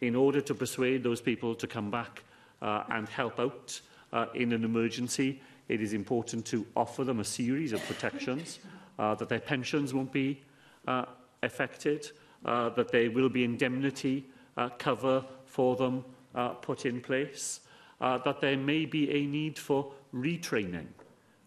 [0.00, 2.22] in order to persuade those people to come back
[2.62, 3.80] uh, and help out
[4.12, 5.40] uh, in an emergency.
[5.68, 8.60] It is important to offer them a series of protections,
[8.98, 10.40] uh, that their pensions won't be
[10.86, 11.06] uh,
[11.42, 12.08] affected,
[12.44, 14.24] uh, that there will be indemnity
[14.56, 17.60] uh, cover for them uh, put in place,
[18.00, 20.86] uh, that there may be a need for retraining,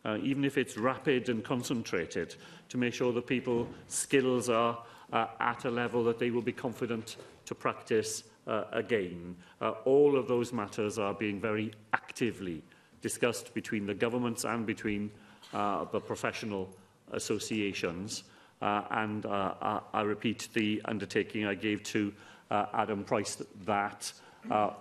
[0.06, 2.36] uh, even if it's rapid and concentrated,
[2.70, 4.82] to make sure that people's skills are
[5.14, 9.36] uh, at a level that they will be confident to practice uh, again.
[9.62, 12.62] Uh, all of those matters are being very actively
[13.02, 15.10] discussed between the governments and between
[15.54, 16.70] uh, the professional
[17.12, 18.24] associations.
[18.62, 22.14] Uh, and uh, I, I repeat the undertaking I gave to
[22.52, 24.12] uh, Adam Price that
[24.52, 24.72] uh,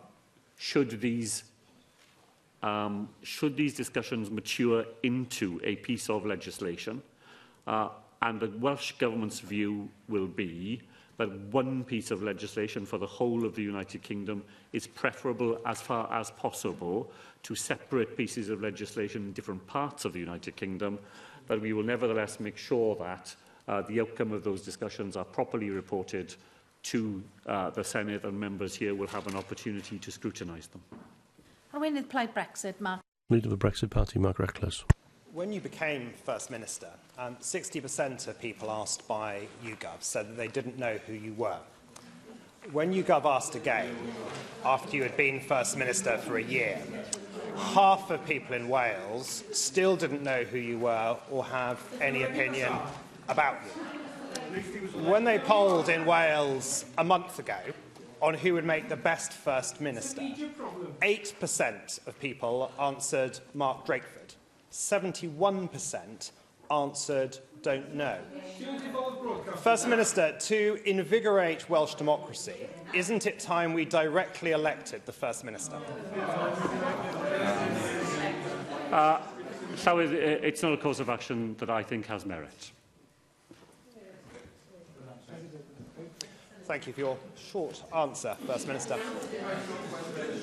[0.57, 1.45] should these
[2.63, 7.03] um, should these discussions mature into a piece of legislation,
[7.67, 7.91] uh,
[8.23, 10.81] and the Welsh Government's view will be
[11.19, 14.43] that one piece of legislation for the whole of the United Kingdom
[14.73, 17.11] is preferable as far as possible
[17.43, 20.99] to separate pieces of legislation in different parts of the United Kingdom,
[21.47, 23.35] but we will nevertheless make sure that
[23.69, 26.35] uh, the outcome of those discussions are properly reported
[26.85, 30.81] to uh, the Senate and members here will have an opportunity to scrutinise them.
[31.79, 33.01] Rwynydd Plaid Brexit, Mark.
[33.31, 34.83] Leader of the Brexit Party, Mark Reckless.
[35.33, 36.89] When you became First Minister,
[37.21, 41.59] 60% um, of people asked by YouGov said that they didn't know who you were.
[42.73, 43.95] When YouGov asked again,
[44.65, 46.81] after you had been First Minister for a year,
[47.57, 52.73] half of people in Wales still didn't know who you were or have any opinion
[53.29, 54.61] about you.
[55.05, 57.55] When they polled in Wales a month ago,
[58.21, 64.35] on who would make the best First Minister, 8% of people answered Mark Drakeford.
[64.73, 66.31] 71%
[66.71, 68.19] answered don't know.
[69.63, 75.77] First Minister, to invigorate Welsh democracy, isn't it time we directly elected the First Minister?
[78.93, 79.21] Uh,
[79.77, 82.73] so it's not a course of action that I think has merit.
[86.69, 88.99] Thank you for your short answer, First Minister.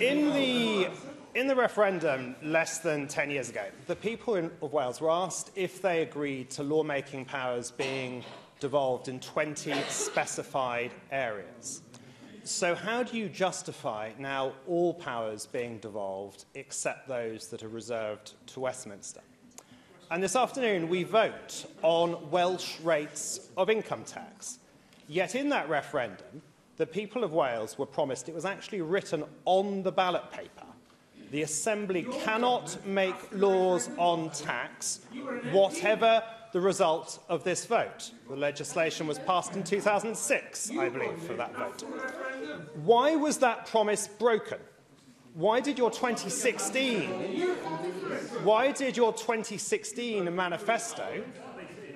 [0.02, 0.90] In the,
[1.36, 5.52] in the referendum less than 10 years ago, the people in, of Wales were asked
[5.56, 8.24] if they agreed to lawmaking powers being
[8.60, 11.84] devolved in 20 specified areas.
[12.44, 18.34] So, how do you justify now all powers being devolved except those that are reserved
[18.48, 19.22] to Westminster?
[20.10, 24.58] And this afternoon, we vote on Welsh rates of income tax.
[25.08, 26.42] Yet in that referendum,
[26.78, 30.50] the people of Wales were promised, it was actually written on the ballot paper,
[31.32, 35.02] the Assembly cannot make laws on tax,
[35.52, 38.12] whatever the result of this vote.
[38.30, 41.82] The legislation was passed in 2006, I believe, for that vote.
[42.84, 44.60] Why was that promise broken?
[45.34, 47.10] Why did your 2016
[48.44, 51.24] why did your 2016 manifesto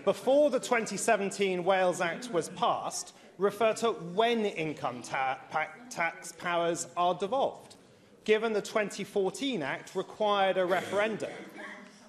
[0.05, 5.39] before the 2017 Wales Act was passed, refer to when income ta
[5.89, 7.75] tax powers are devolved,
[8.25, 11.31] given the 2014 Act required a referendum.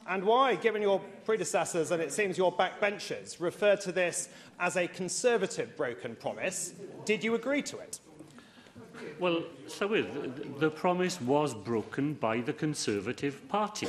[0.09, 4.89] And why, given your predecessors and it seems your backbenchers refer to this as a
[4.89, 6.75] conservative broken promise,
[7.05, 8.01] did you agree to it?
[9.19, 13.87] Well, Llywydd, the promise was broken by the Conservative Party,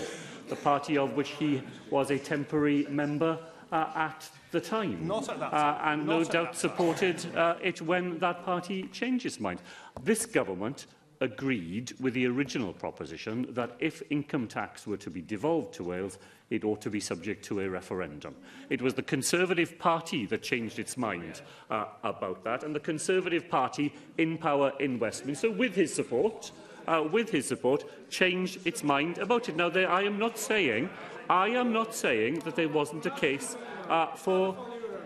[0.48, 3.38] the party of which he was a temporary member
[3.72, 5.08] uh, at the time.
[5.08, 5.76] Not at that uh, time.
[5.90, 9.62] Uh, and Not no doubt supported uh, it when that party changed its mind.
[10.04, 10.88] This government
[11.22, 16.18] agreed with the original proposition that if income tax were to be devolved to Wales,
[16.50, 18.36] it ought to be subject to a referendum.
[18.72, 23.48] It was the Conservative Party that changed its mind uh, about that, and the Conservative
[23.48, 26.52] Party in power in Westminster, with his support,
[26.88, 29.56] uh, with his support, changed its mind about it.
[29.56, 30.90] Now, there, I am not saying
[31.32, 33.56] I am not saying that there wasn't a case
[33.88, 34.54] uh, for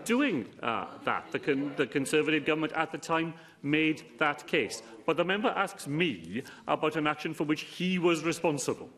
[0.04, 1.30] doing uh, that.
[1.30, 4.82] The, con the Conservative government at the time made that case.
[5.06, 8.90] But the member asks me about an action for which he was responsible.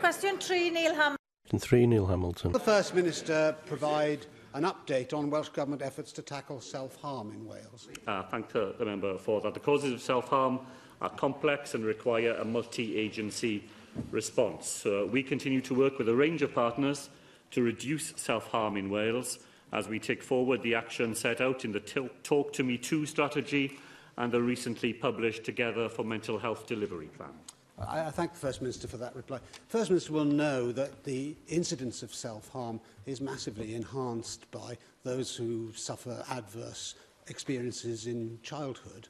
[0.00, 1.16] Question 3, Neil Hamilton.
[1.60, 2.50] Three, Neil Hamilton.
[2.50, 7.88] the First Minister provide an update on Welsh Government efforts to tackle self-harm in Wales?
[8.08, 9.54] Uh, thank the, the member for that.
[9.54, 10.58] The causes of self-harm
[11.00, 13.62] are complex and require a multi-agency
[14.10, 14.84] response.
[14.86, 17.10] Uh, we continue to work with a range of partners
[17.50, 19.38] to reduce self-harm in Wales
[19.72, 23.78] as we take forward the action set out in the Talk to Me Too strategy
[24.16, 27.30] and the recently published Together for Mental Health Delivery plan.
[27.78, 29.38] I, I thank the First Minister for that reply.
[29.68, 35.34] The First Minister will know that the incidence of self-harm is massively enhanced by those
[35.34, 36.94] who suffer adverse
[37.28, 39.08] experiences in childhood.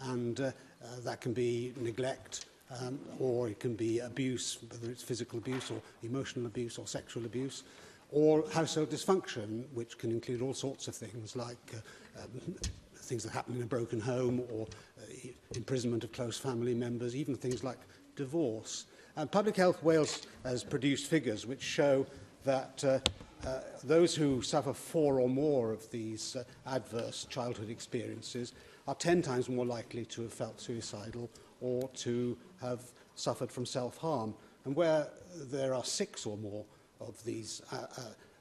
[0.00, 0.44] And uh,
[0.82, 2.44] uh, that can be neglect,
[2.80, 7.24] um, or it can be abuse, whether it's physical abuse or emotional abuse or sexual
[7.24, 7.62] abuse,
[8.10, 12.30] or household dysfunction, which can include all sorts of things like uh, um,
[12.96, 14.66] things that happen in a broken home or
[14.98, 17.78] uh, imprisonment of close family members, even things like
[18.16, 18.86] divorce.
[19.16, 22.06] And Public Health Wales has produced figures which show
[22.44, 22.98] that uh,
[23.46, 28.54] uh, those who suffer four or more of these uh, adverse childhood experiences
[28.88, 31.28] are 10 times more likely to have felt suicidal
[31.64, 32.80] or to have
[33.14, 34.34] suffered from self-harm.
[34.66, 35.08] And where
[35.50, 36.64] there are six or more
[37.00, 38.00] of these uh, uh,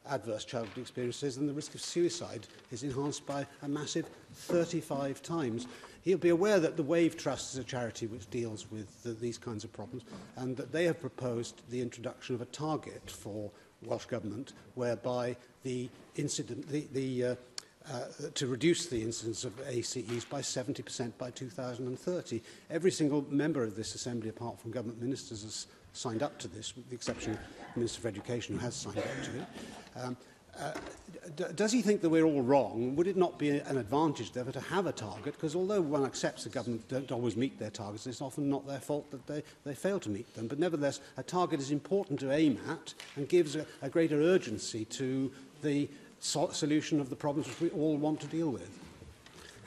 [0.10, 5.68] adverse childhood experiences, then the risk of suicide is enhanced by a massive 35 times.
[6.02, 9.38] He'll be aware that the Wave Trust is a charity which deals with the, these
[9.38, 10.04] kinds of problems
[10.36, 13.50] and that they have proposed the introduction of a target for
[13.84, 17.36] Welsh Government whereby the incident, the, the uh,
[17.92, 18.02] uh,
[18.36, 22.42] to reduce the incidence of ACEs by 70% by 2030.
[22.70, 26.76] Every single member of this Assembly, apart from government ministers, has signed up to this,
[26.76, 27.38] with the exception of
[27.74, 29.48] the Minister for Education, who has signed up to it.
[30.02, 30.18] Um,
[30.60, 30.72] uh,
[31.56, 32.96] does he think that we're all wrong?
[32.96, 35.34] Would it not be an advantage, therefore, to have a target?
[35.34, 38.80] Because although one accepts the government don't always meet their targets, it's often not their
[38.80, 40.46] fault that they, they fail to meet them.
[40.48, 44.86] But nevertheless, a target is important to aim at and gives a, a greater urgency
[44.86, 45.32] to
[45.64, 45.90] the
[46.24, 48.70] so solution of the problems which we all want to deal with?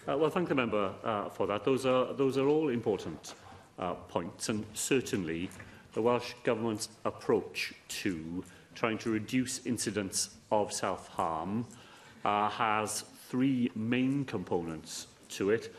[0.09, 1.65] Uh, well, thank the member uh, for that.
[1.65, 3.35] Those are, those are all important
[3.79, 5.51] uh, points, and certainly
[5.93, 8.43] the Welsh Government's approach to
[8.75, 11.67] trying to reduce incidents of self-harm
[12.25, 15.75] uh, has three main components to it.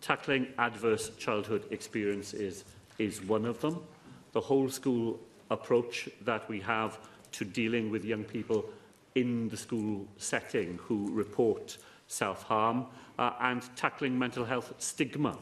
[0.00, 2.64] Tackling adverse childhood experience is,
[2.98, 3.82] is one of them.
[4.32, 5.20] The whole school
[5.50, 6.98] approach that we have
[7.32, 8.64] to dealing with young people
[9.14, 11.76] in the school setting who report
[12.08, 12.86] self-harm
[13.18, 15.38] uh, and tackling mental health stigma,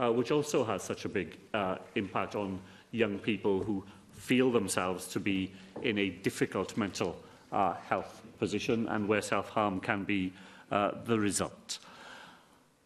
[0.00, 2.60] uh, which also has such a big uh, impact on
[2.90, 5.52] young people who feel themselves to be
[5.82, 7.16] in a difficult mental
[7.52, 10.32] uh, health position and where self-harm can be
[10.70, 11.78] uh, the result.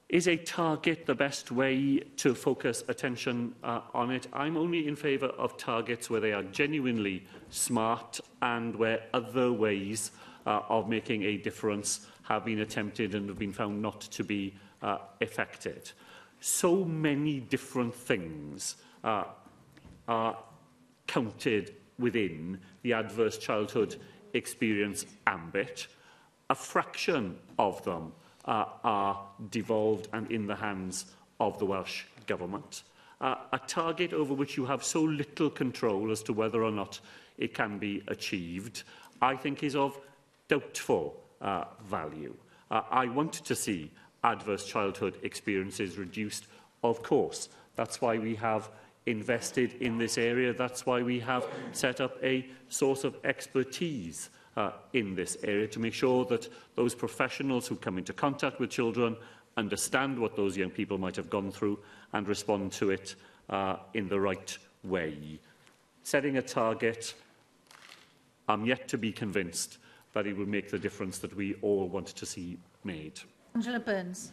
[0.09, 4.29] Is a target the best way to focus attention uh, on it?
[4.33, 10.13] I'm only in favour of targets where they are genuinely smart and where other ways
[10.47, 14.55] uh, of making a difference have been attempted and have been found not to be
[14.81, 15.93] uh, effective.
[16.39, 19.25] So many different things uh,
[20.07, 20.39] are
[21.09, 23.97] counted within the adverse childhood
[24.35, 25.89] experience ambit.
[26.49, 28.13] A fraction of them
[28.47, 31.07] uh, are devolved and in the hands
[31.41, 32.83] of the Welsh Government.
[33.21, 37.01] Uh, a target over which you have so little control as to whether or not
[37.39, 38.83] it can be achieved,
[39.23, 39.99] I think is of
[40.49, 42.35] doubtful uh, value.
[42.71, 43.91] Uh, I want to see
[44.25, 46.47] adverse childhood experiences reduced,
[46.83, 47.49] of course.
[47.75, 48.69] That's why we have
[49.07, 50.53] invested in this area.
[50.53, 55.79] That's why we have set up a source of expertise uh, in this area to
[55.79, 59.17] make sure that those professionals who come into contact with children
[59.57, 61.79] understand what those young people might have gone through
[62.13, 63.15] and respond to it
[63.51, 65.39] uh, in the right way.
[66.03, 67.15] Setting a target,
[68.49, 69.79] I'm yet to be convinced
[70.15, 73.21] that it will make the difference that we all want to see made.
[73.55, 74.33] Angela Burns.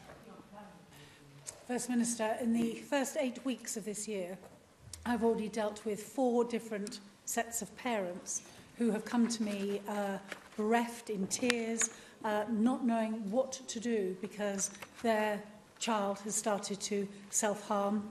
[1.67, 4.37] First Minister, in the first eight weeks of this year,
[5.05, 8.43] I've already dealt with four different sets of parents
[8.77, 10.17] who have come to me uh,
[10.57, 11.91] bereft in tears,
[12.23, 14.71] uh, not knowing what to do because
[15.01, 15.41] their
[15.79, 18.07] child has started to self-harm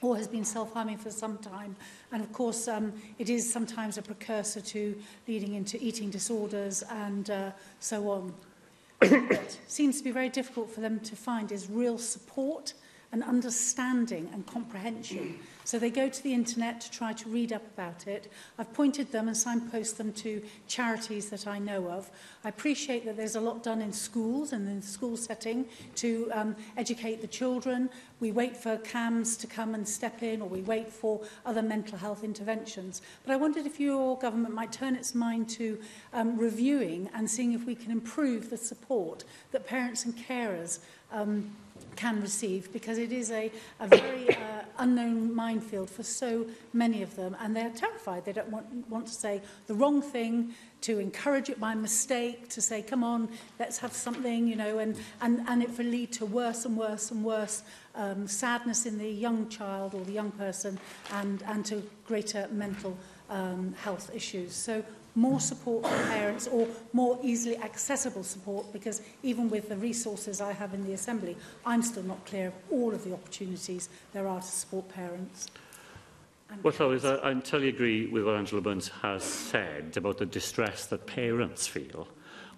[0.00, 1.74] or has been self-harming for some time.
[2.12, 4.96] And of course, um, it is sometimes a precursor to
[5.26, 7.50] leading into eating disorders and uh,
[7.80, 8.32] so on.
[9.00, 12.74] what seems to be very difficult for them to find is real support
[13.10, 15.36] and understanding and comprehension
[15.68, 18.32] So they go to the internet to try to read up about it.
[18.58, 22.10] I've pointed them and signpost them to charities that I know of.
[22.42, 25.66] I appreciate that there's a lot done in schools and in the school setting
[25.96, 27.90] to um, educate the children.
[28.18, 31.98] We wait for CAMS to come and step in or we wait for other mental
[31.98, 33.02] health interventions.
[33.26, 35.78] But I wondered if your government might turn its mind to
[36.14, 40.78] um, reviewing and seeing if we can improve the support that parents and carers
[41.12, 41.50] um,
[41.98, 47.16] can receive because it is a, a very uh, unknown minefield for so many of
[47.16, 48.24] them and they're terrified.
[48.24, 52.60] They don't want, want to say the wrong thing, to encourage it by mistake, to
[52.60, 53.28] say, come on,
[53.58, 57.10] let's have something, you know, and, and, and it will lead to worse and worse
[57.10, 57.64] and worse
[57.96, 60.78] um, sadness in the young child or the young person
[61.14, 62.96] and, and to greater mental
[63.28, 64.54] um, health issues.
[64.54, 64.84] So
[65.18, 70.52] more support for parents or more easily accessible support because even with the resources I
[70.52, 74.40] have in the Assembly, I'm still not clear of all of the opportunities there are
[74.40, 75.48] to support parents.
[76.62, 80.86] Well, Llywyd, I, I totally agree with what Angela Burns has said about the distress
[80.86, 82.06] that parents feel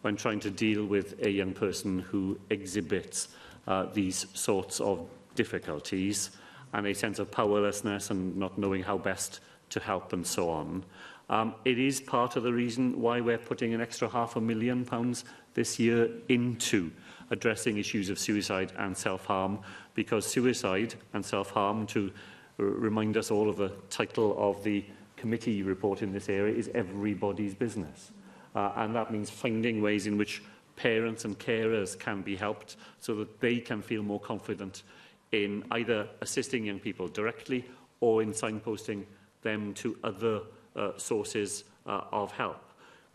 [0.03, 3.29] when trying to deal with a young person who exhibits
[3.67, 6.31] uh, these sorts of difficulties
[6.75, 9.41] and a sense of powerlessness and not knowing how best
[9.71, 10.85] to help and so on.
[11.31, 14.85] Um, it is part of the reason why we're putting an extra half a million
[14.85, 15.25] pounds
[15.55, 16.91] this year into
[17.31, 19.61] addressing issues of suicide and self-harm,
[19.95, 22.11] because suicide and self-harm, to
[22.57, 24.85] remind us all of the title of the
[25.17, 28.11] committee report in this area, is everybody's business.
[28.57, 30.43] Uh, and that means finding ways in which
[30.75, 34.83] parents and carers can be helped so that they can feel more confident
[35.31, 37.65] in either assisting young people directly
[38.01, 39.05] or in signposting
[39.43, 40.41] them to other
[40.77, 42.63] uh, sources uh, of help.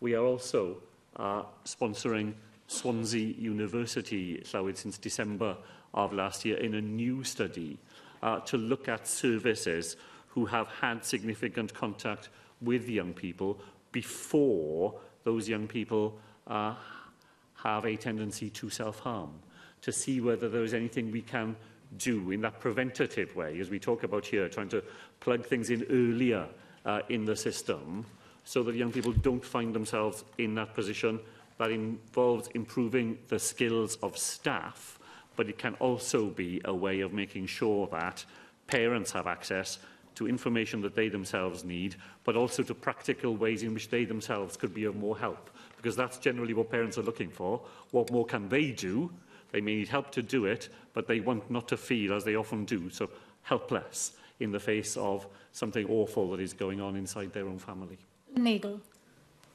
[0.02, 0.78] We are also
[1.16, 2.34] uh, sponsoring
[2.68, 5.56] Swansea University Llywyd since December
[5.94, 7.78] of last year in a new study
[8.22, 9.96] uh, to look at services
[10.28, 12.30] who have had significant contact
[12.62, 13.60] with young people
[13.92, 14.94] before
[15.24, 16.74] those young people uh,
[17.56, 19.32] have a tendency to self-harm,
[19.82, 21.56] to see whether there is anything we can
[21.98, 24.84] do in that preventative way, as we talk about here, trying to
[25.22, 26.46] plug things in earlier
[26.86, 28.06] uh, in the system
[28.44, 31.20] so that young people don't find themselves in that position.
[31.58, 35.00] That involves improving the skills of staff,
[35.36, 38.24] but it can also be a way of making sure that
[38.68, 39.80] parents have access
[40.16, 44.56] to information that they themselves need, but also to practical ways in which they themselves
[44.56, 45.50] could be of more help.
[45.78, 47.62] Because that's generally what parents are looking for.
[47.92, 49.12] What more can they do?
[49.52, 52.36] They may need help to do it, but they want not to feel, as they
[52.36, 53.10] often do, so
[53.44, 57.98] helpless in the face of something awful that is going on inside their own family.
[58.36, 58.82] Nagel.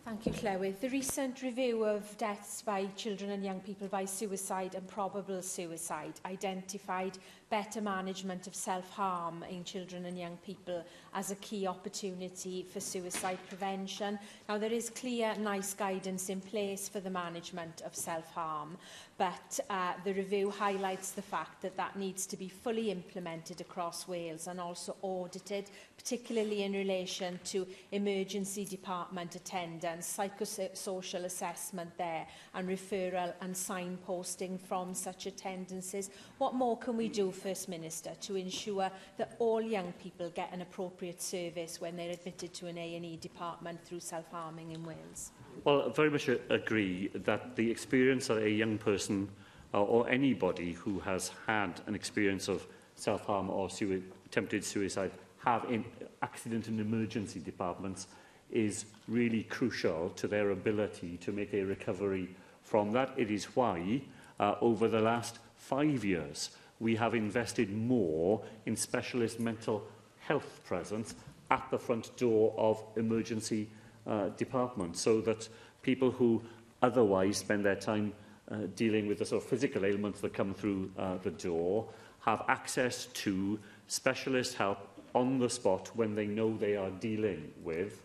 [0.05, 0.81] Thank you, Llewydd.
[0.81, 6.15] The recent review of deaths by children and young people by suicide and probable suicide
[6.25, 7.19] identified
[7.51, 10.83] better management of self-harm in children and young people
[11.15, 14.19] as a key opportunity for suicide prevention.
[14.49, 18.79] Now, there is clear, nice guidance in place for the management of self-harm,
[19.19, 24.07] but uh, the review highlights the fact that that needs to be fully implemented across
[24.07, 32.69] Wales and also audited, particularly in relation to emergency department attendance, psychosocial assessment there, and
[32.69, 36.11] referral and signposting from such attendances.
[36.39, 40.61] What more can we do First Minister to ensure that all young people get an
[40.61, 45.31] appropriate service when they're admitted to an A&E department through self-harming in Wales?
[45.65, 49.29] Well, I very much agree that the experience of a young person
[49.73, 52.67] uh, or anybody who has had an experience of
[52.97, 55.85] self-harm or su attempted suicide have in
[56.23, 58.07] accident and emergency departments
[58.51, 62.29] is really crucial to their ability to make a recovery
[62.63, 63.11] from that.
[63.17, 64.03] It is why
[64.39, 66.51] uh, over the last five years
[66.81, 69.85] we have invested more in specialist mental
[70.19, 71.15] health presence
[71.51, 73.69] at the front door of emergency
[74.07, 75.49] uh, departments so that
[75.83, 76.43] people who
[76.83, 78.13] otherwise spend their time
[78.51, 81.87] uh, dealing with the sort of physical ailments that come through uh, the door
[82.21, 84.79] have access to specialist help
[85.15, 88.03] on the spot when they know they are dealing with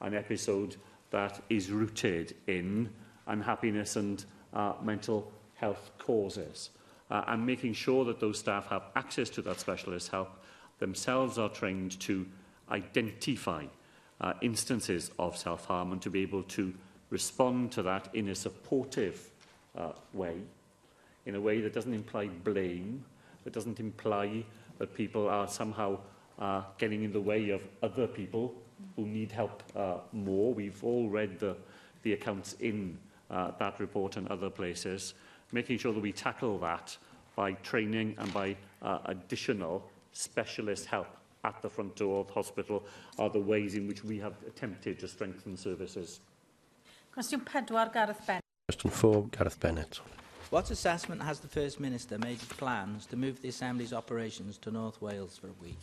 [0.00, 0.76] an episode
[1.10, 2.88] that is rooted in
[3.28, 6.70] unhappiness and uh, mental health causes
[7.10, 10.30] uh, and making sure that those staff have access to that specialist help
[10.78, 12.26] themselves are trained to
[12.70, 13.64] identify
[14.20, 16.74] uh, instances of self-harm and to be able to
[17.10, 19.30] respond to that in a supportive
[19.78, 20.36] uh, way,
[21.26, 23.02] in a way that doesn't imply blame,
[23.44, 24.44] that doesn't imply
[24.78, 25.96] that people are somehow
[26.38, 28.52] uh, getting in the way of other people
[28.96, 30.52] who need help uh, more.
[30.52, 31.56] We've all read the,
[32.02, 32.98] the accounts in
[33.30, 35.14] uh, that report and other places
[35.52, 36.96] making sure that we tackle that
[37.34, 41.08] by training and by uh, additional specialist help
[41.44, 42.82] at the front door of hospital
[43.18, 46.20] are the ways in which we have attempted to strengthen services.
[47.12, 48.42] Question 4, Gareth Bennett.
[48.68, 50.00] Question 4, Gareth Bennett.
[50.50, 54.70] What assessment has the First Minister made of plans to move the Assembly's operations to
[54.70, 55.78] North Wales for a week?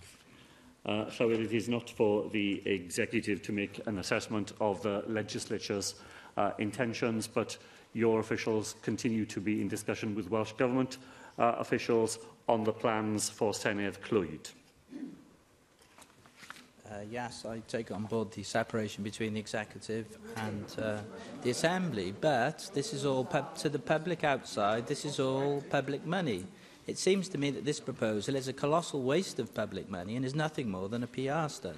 [0.85, 5.95] Uh, so it is not for the executive to make an assessment of the legislature's
[6.35, 7.57] uh, intentions, but
[7.93, 10.97] your officials continue to be in discussion with Welsh Government
[11.39, 12.19] uh, officials
[12.49, 14.49] on the plans for Senedd Clwyd?
[16.91, 20.97] Uh, yes, I take on board the separation between the executive and uh,
[21.41, 23.25] the assembly, but this is all
[23.57, 26.45] to the public outside, this is all public money.
[26.85, 30.25] It seems to me that this proposal is a colossal waste of public money and
[30.25, 31.77] is nothing more than a PR stunt.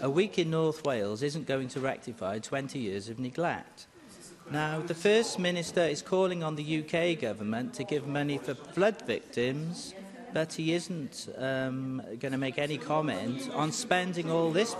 [0.00, 3.88] A week in North Wales isn't going to rectify 20 years of neglect.
[4.52, 9.00] Now, the First Minister is calling on the UK government to give money for flood
[9.02, 9.94] victims,
[10.32, 14.74] but he isn't um, going to make any comment on spending all this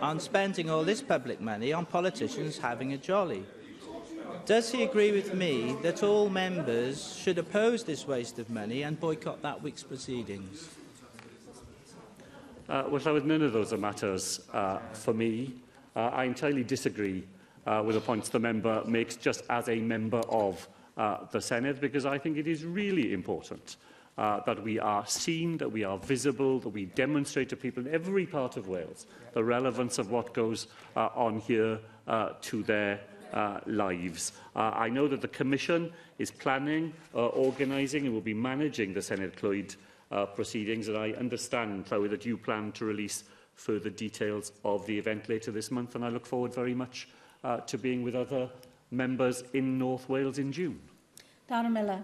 [0.00, 3.44] on spending all this public money on politicians having a jolly.
[4.46, 9.00] Does he agree with me that all members should oppose this waste of money and
[9.00, 10.68] boycott that week's proceedings?
[12.68, 15.54] Uh, well, with none of those are matters uh, for me.
[15.96, 17.24] Uh, I entirely disagree
[17.66, 21.80] uh, with the points the member makes just as a member of uh, the Senate,
[21.80, 23.76] because I think it is really important
[24.16, 27.92] uh, that we are seen, that we are visible, that we demonstrate to people in
[27.92, 33.00] every part of Wales the relevance of what goes uh, on here uh, to their
[33.32, 34.32] uh, lives.
[34.54, 39.02] Uh, I know that the Commission is planning, uh, organising and will be managing the
[39.02, 39.74] Senate Clwyd
[40.12, 44.96] uh, proceedings and I understand, Chloe, that you plan to release further details of the
[44.96, 48.14] event later this month and I look forward very much to uh, to being with
[48.14, 48.48] other
[48.90, 50.80] members in North Wales in June.
[51.48, 52.02] Darren Miller.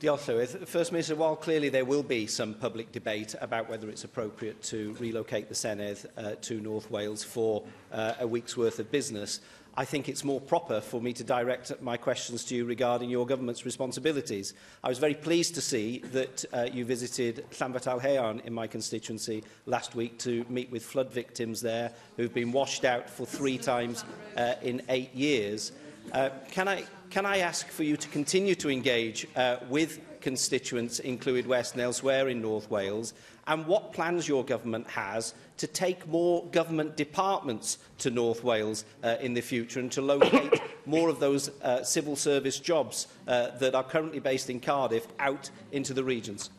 [0.00, 0.66] Diolch, Llywydd.
[0.66, 4.96] First Minister, while clearly there will be some public debate about whether it's appropriate to
[4.98, 7.62] relocate the Senedd uh, to North Wales for
[7.92, 9.40] uh, a week's worth of business,
[9.74, 13.26] I think it's more proper for me to direct my questions to you regarding your
[13.26, 14.52] government's responsibilities.
[14.84, 19.42] I was very pleased to see that uh, you visited Llanfat Al in my constituency
[19.64, 24.04] last week to meet with flood victims there who've been washed out for three times
[24.36, 25.72] uh, in eight years.
[26.12, 31.00] Uh, can, I, can I ask for you to continue to engage uh, with constituents
[31.00, 33.12] include West and elsewhere in North Wales,
[33.46, 39.16] and what plans your government has to take more government departments to North Wales uh,
[39.20, 40.54] in the future and to locate
[40.86, 45.50] more of those uh, civil service jobs uh, that are currently based in Cardiff out
[45.72, 46.50] into the regions?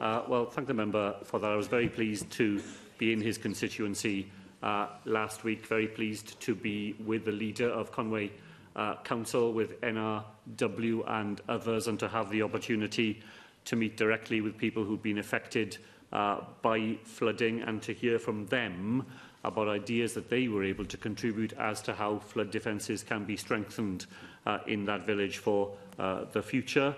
[0.00, 1.50] Uh, well, thank the member for that.
[1.50, 2.60] I was very pleased to
[2.98, 4.28] be in his constituency
[4.62, 8.32] uh, last week, very pleased to be with the leader of Conway
[8.76, 13.22] uh, Council, with NRW and others, and to have the opportunity
[13.66, 15.78] to meet directly with people who've been affected
[16.12, 19.06] uh, by flooding and to hear from them
[19.44, 23.36] about ideas that they were able to contribute as to how flood defences can be
[23.36, 24.06] strengthened
[24.46, 26.94] uh, in that village for uh, the future.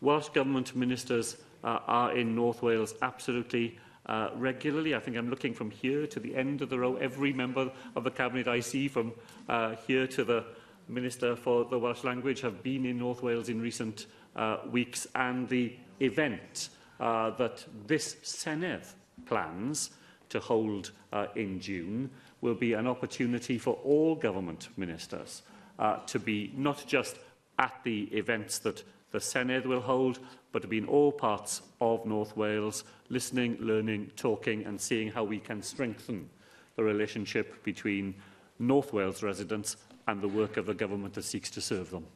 [0.00, 4.94] Welsh Government ministers uh, are in North Wales absolutely uh, regularly.
[4.94, 6.96] I think I'm looking from here to the end of the row.
[6.96, 9.12] Every member of the Cabinet I see from
[9.48, 10.44] uh, here to the
[10.88, 14.06] Minister for the Welsh Language have been in North Wales in recent
[14.36, 16.68] uh, weeks and the event
[17.00, 18.86] uh, that this Senedd
[19.26, 19.90] plans
[20.28, 22.08] to hold uh, in June
[22.40, 25.42] will be an opportunity for all government ministers
[25.80, 27.16] uh, to be not just
[27.58, 30.18] at the events that the Senedd will hold,
[30.52, 35.24] but to be in all parts of North Wales, listening, learning, talking and seeing how
[35.24, 36.28] we can strengthen
[36.76, 38.14] the relationship between
[38.58, 39.76] North Wales residents
[40.06, 42.06] and the work of the government that seeks to serve them.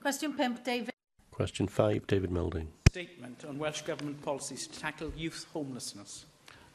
[0.00, 0.90] Question 5, David.
[1.30, 2.66] Question 5, David Melding.
[2.88, 6.26] Statement on Welsh Government policies to tackle youth homelessness.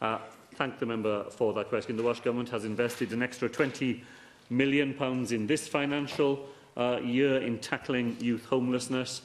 [0.02, 0.20] Uh,
[0.56, 1.98] thank the member for that question.
[1.98, 4.02] The Welsh Government has invested an extra £20
[4.50, 6.48] million pounds in this financial
[6.78, 9.22] uh, year in tackling youth homelessness.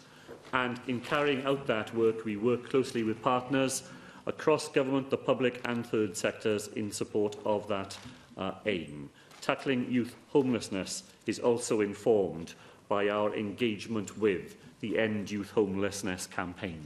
[0.53, 3.85] And in carrying out that work, we work closely with partners
[4.27, 7.97] across government, the public and third sectors in support of that
[8.37, 9.11] uh, aim
[9.41, 12.55] tackling youth homelessness is also informed
[12.89, 16.81] by our engagement with the End Youth Homelessness campaign.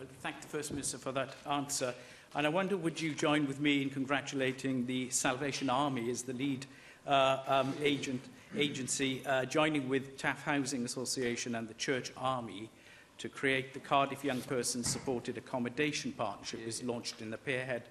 [0.00, 1.94] I thank the First Minister for that answer.
[2.34, 6.34] And I wonder, would you join with me in congratulating the Salvation Army as the
[6.34, 6.66] lead
[7.06, 8.20] uh, um, agent,
[8.56, 12.68] agency, uh, joining with TAF Housing Association and the Church Army
[13.18, 17.84] to create the Cardiff Young Person Supported Accommodation Partnership, was launched in the Peerhead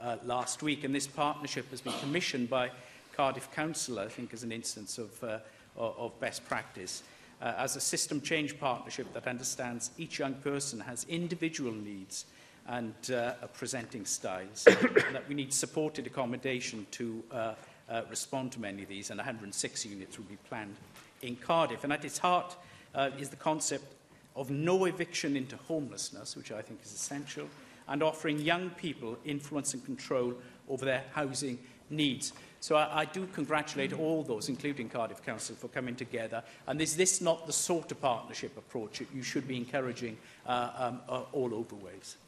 [0.00, 0.82] uh, last week.
[0.82, 2.72] And this partnership has been commissioned by
[3.12, 5.38] Cardiff Councillor, I think, is an instance of, uh,
[5.76, 7.02] of best practice.
[7.40, 12.24] Uh, as a system change partnership that understands each young person has individual needs
[12.68, 17.54] and uh, presenting styles, and that we need supported accommodation to uh,
[17.88, 20.76] uh, respond to many of these, and 106 units will be planned
[21.22, 21.82] in Cardiff.
[21.82, 22.54] And at its heart
[22.94, 23.92] uh, is the concept
[24.36, 27.48] of no eviction into homelessness, which I think is essential,
[27.88, 30.32] and offering young people influence and control
[30.70, 31.58] over their housing
[31.90, 32.32] needs.
[32.62, 36.44] So I, I do congratulate all those, including Cardiff Council, for coming together.
[36.68, 40.70] And is this not the sort of partnership approach that you should be encouraging uh,
[40.78, 42.18] um, uh, all over Wales?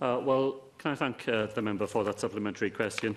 [0.00, 3.14] Uh, well, can I thank uh, the member for that supplementary question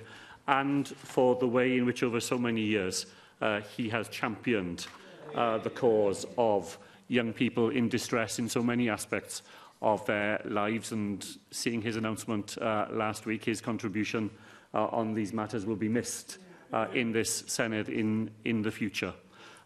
[0.47, 3.07] and for the way in which over so many years
[3.41, 4.85] uh, he has championed
[5.33, 6.77] uh, the cause of
[7.07, 9.41] young people in distress in so many aspects
[9.81, 14.37] of their lives and seeing his announcement uh, last week, his contribution uh,
[14.75, 16.37] uh, on these matters will be missed
[16.73, 19.13] uh, in this Senedd in, in the future.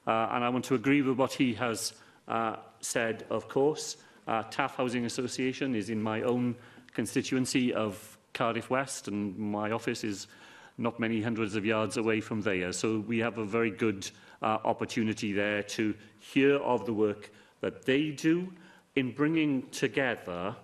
[0.08, 1.94] Uh, and I want to agree with what he has
[2.28, 3.98] uh, said, of course.
[4.28, 6.56] Uh, TAF Housing Association is in my own
[6.94, 10.28] constituency of Cardiff West, and my office is
[10.78, 12.72] not many hundreds of yards away from there.
[12.72, 14.10] So we have a very good
[14.42, 17.32] uh, opportunity there to hear of the work
[17.62, 18.54] that they do
[18.96, 20.56] in bringing together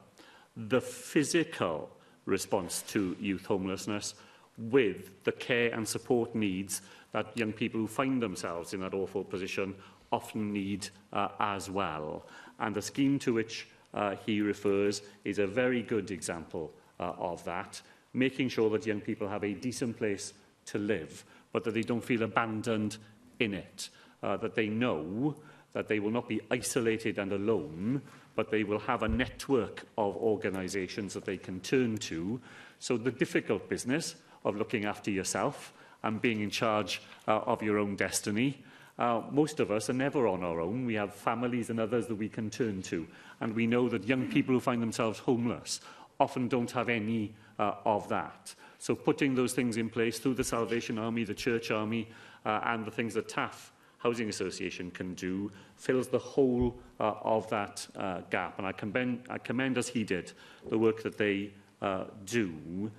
[0.56, 1.90] the physical
[2.26, 4.14] response to youth homelessness
[4.58, 6.82] with the care and support needs
[7.12, 9.76] that young people who find themselves in that awful position
[10.12, 12.26] often need uh, as well.
[12.60, 17.44] And the scheme to which uh, he refers is a very good example uh, of
[17.46, 17.82] that,
[18.14, 20.34] making sure that young people have a decent place
[20.68, 22.98] to live, but that they don't feel abandoned
[23.40, 23.90] in it,
[24.24, 25.36] uh, that they know
[25.74, 28.02] that they will not be isolated and alone,
[28.36, 32.40] but they will have a network of organisations that they can turn to.
[32.80, 34.16] So the difficult business
[34.46, 35.74] of looking after yourself
[36.04, 38.64] and being in charge uh, of your own destiny.
[38.98, 40.86] Uh, most of us are never on our own.
[40.86, 43.06] We have families and others that we can turn to.
[43.42, 45.82] And we know that young people who find themselves homeless
[46.20, 48.56] often don't have any uh, of that.
[48.80, 52.08] So putting those things in place through the Salvation Army, the Church Army,
[52.46, 57.50] uh, and the things that TAF Housing Association can do fills the whole uh, of
[57.50, 58.60] that uh, gap.
[58.60, 60.32] And I commend, I commend, as he did,
[60.70, 62.92] the work that they uh, do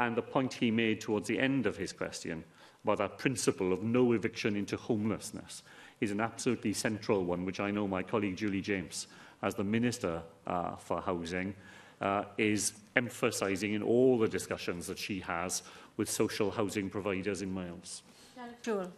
[0.00, 2.42] and the point he made towards the end of his question
[2.82, 5.62] about that principle of no eviction into homelessness
[6.00, 9.06] is an absolutely central one, which I know my colleague Julie James,
[9.42, 11.54] as the Minister uh, for Housing,
[12.00, 15.62] uh, is emphasising in all the discussions that she has
[15.98, 18.02] with social housing providers in Wales.
[18.34, 18.90] Janet Jewell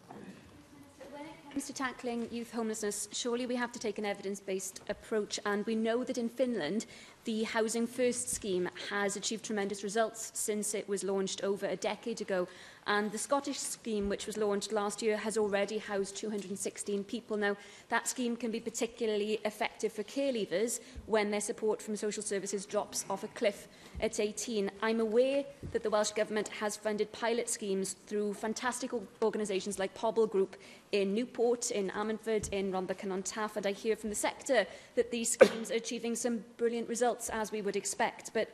[1.53, 5.39] comes to tackling youth homelessness, surely we have to take an evidence-based approach.
[5.45, 6.87] And we know that in Finland,
[7.25, 12.21] the Housing First scheme has achieved tremendous results since it was launched over a decade
[12.21, 12.47] ago.
[12.87, 17.37] And the Scottish scheme, which was launched last year, has already housed 216 people.
[17.37, 17.55] Now,
[17.89, 22.65] that scheme can be particularly effective for care leavers when their support from social services
[22.65, 23.67] drops off a cliff
[24.01, 24.71] at 18.
[24.81, 28.89] I'm aware that the Welsh Government has funded pilot schemes through fantastic
[29.21, 30.55] organisations like Pobl Group
[30.93, 34.63] in Newport, in Ammanford, in Rhondda-Cynon-Taf, and I hear from the sector
[34.95, 38.31] that these schemes are achieving some brilliant results, as we would expect.
[38.33, 38.47] But,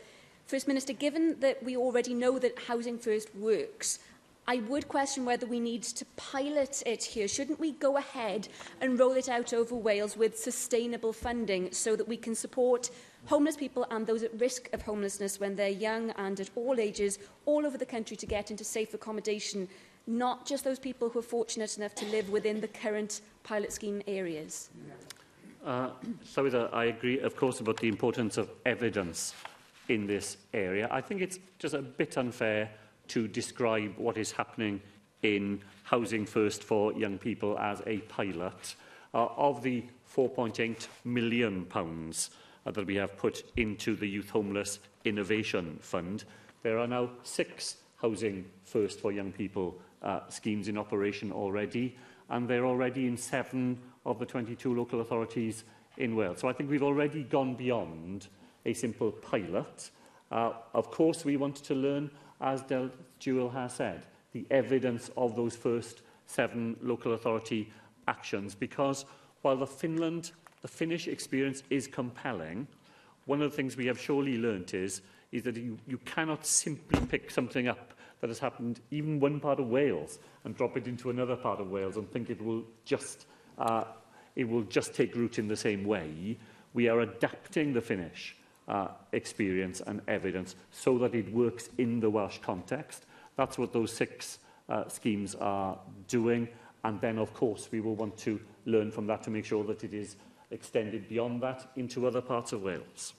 [0.46, 4.00] First Minister, given that we already know that Housing First works,
[4.48, 7.28] I would question whether we need to pilot it here.
[7.28, 8.48] Shouldn't we go ahead
[8.82, 12.90] and roll it out over Wales with sustainable funding so that we can support
[13.28, 17.20] homeless people and those at risk of homelessness when they're young and at all ages
[17.46, 19.68] all over the country to get into safe accommodation
[20.10, 24.02] not just those people who are fortunate enough to live within the current pilot scheme
[24.08, 24.70] areas?
[25.64, 25.92] Uh,
[26.26, 29.36] so Llywydda, I agree, of course, about the importance of evidence
[29.88, 30.88] in this area.
[30.90, 32.72] I think it's just a bit unfair
[33.10, 34.82] to describe what is happening
[35.22, 38.76] in Housing First for Young People as a pilot.
[39.14, 39.84] Uh, of the
[40.16, 42.30] £4.8 million pounds,
[42.66, 46.26] uh, that we have put into the Youth Homeless Innovation Fund,
[46.64, 51.96] there are now six Housing First for Young People uh, schemes in operation already,
[52.30, 55.64] and they're already in seven of the 22 local authorities
[55.98, 56.40] in Wales.
[56.40, 58.28] So I think we've already gone beyond
[58.66, 59.90] a simple pilot.
[60.32, 62.90] Uh, of course, we wanted to learn, as Del
[63.20, 67.72] Jewel has said, the evidence of those first seven local authority
[68.08, 69.06] actions, because
[69.42, 70.32] while the Finland,
[70.62, 72.68] the Finnish experience is compelling,
[73.26, 77.00] one of the things we have surely learnt is, is that you, you cannot simply
[77.08, 77.89] pick something up
[78.22, 81.70] that has happened even one part of Wales and drop it into another part of
[81.70, 83.26] Wales and think it will just,
[83.58, 83.86] uh,
[84.36, 86.38] it will just take root in the same way.
[86.74, 88.36] We are adapting the Finnish
[88.68, 93.06] uh, experience and evidence so that it works in the Welsh context.
[93.38, 96.48] That's what those six uh, schemes are doing.
[96.84, 99.84] And then, of course, we will want to learn from that to make sure that
[99.84, 100.16] it is
[100.52, 103.14] extended beyond that into other parts of Wales.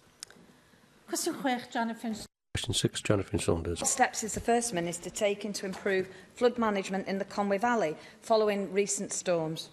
[1.10, 2.14] Cwestiwn chwech, Jonathan.
[2.54, 3.80] Question 6, Jonathan Saunders.
[3.80, 7.94] What Steps is the First Minister taking to improve flood management in the Conwy Valley
[8.22, 9.68] following recent storms?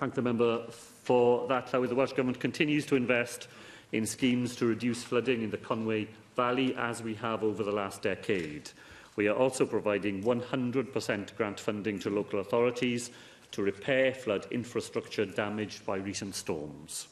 [0.00, 1.68] Thank the member for that.
[1.70, 3.46] Llywydd, the Welsh Government continues to invest
[3.92, 8.02] in schemes to reduce flooding in the Conwy Valley as we have over the last
[8.02, 8.68] decade.
[9.14, 13.12] We are also providing 100% grant funding to local authorities
[13.52, 17.06] to repair flood infrastructure damaged by recent storms.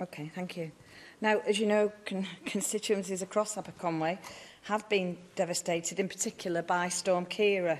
[0.00, 0.72] Okay, thank you.
[1.22, 4.18] Now, as you know, con constituencies across Upper Conway
[4.62, 7.78] have been devastated, in particular by Storm Kira.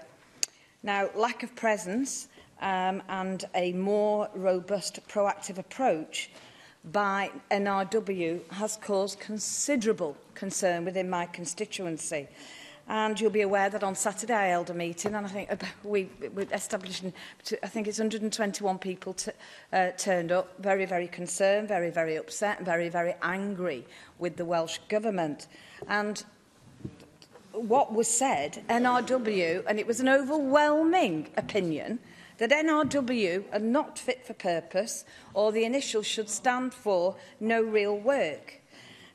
[0.84, 2.28] Now, lack of presence
[2.60, 6.30] um, and a more robust, proactive approach
[6.92, 12.28] by NRW has caused considerable concern within my constituency.
[12.88, 15.56] And you'll be aware that on Saturday I held a meeting and I think uh,
[15.84, 17.04] we, we established,
[17.62, 19.14] I think it's 121 people
[19.72, 23.86] uh, turned up, very, very concerned, very, very upset, and very, very angry
[24.18, 25.46] with the Welsh Government.
[25.88, 26.24] And
[27.52, 32.00] what was said, NRW, and it was an overwhelming opinion,
[32.38, 35.04] that NRW are not fit for purpose
[35.34, 38.60] or the initials should stand for no real work.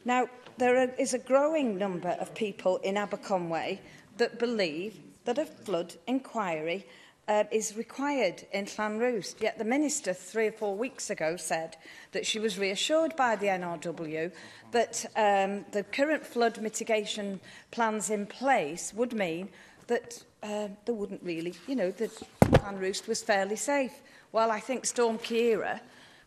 [0.05, 3.79] Now, there are, is a growing number of people in Aberconway
[4.17, 6.85] that believe that a flood inquiry
[7.27, 9.41] uh, is required in Llanrwst.
[9.41, 11.75] Yet the Minister three or four weeks ago said
[12.13, 14.31] that she was reassured by the NRW
[14.71, 17.39] that um, the current flood mitigation
[17.71, 19.49] plans in place would mean
[19.87, 22.11] that uh, there wouldn't really, you know, that
[22.45, 23.93] Llanrwst was fairly safe.
[24.31, 25.79] Well, I think Storm Kira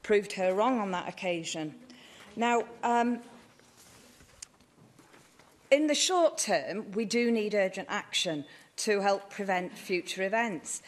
[0.02, 1.74] proved her wrong on that occasion.
[2.36, 3.20] Now, um,
[5.70, 8.44] In the short term, we do need urgent action
[8.78, 10.82] to help prevent future events.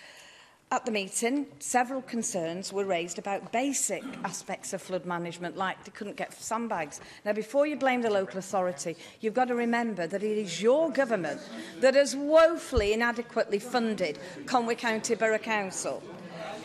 [0.72, 5.92] At the meeting, several concerns were raised about basic aspects of flood management, like they
[5.92, 7.00] couldn't get sandbags.
[7.24, 10.90] Now, before you blame the local authority, you've got to remember that it is your
[10.90, 11.40] government
[11.78, 16.02] that has woefully inadequately funded Conwy County Borough Council.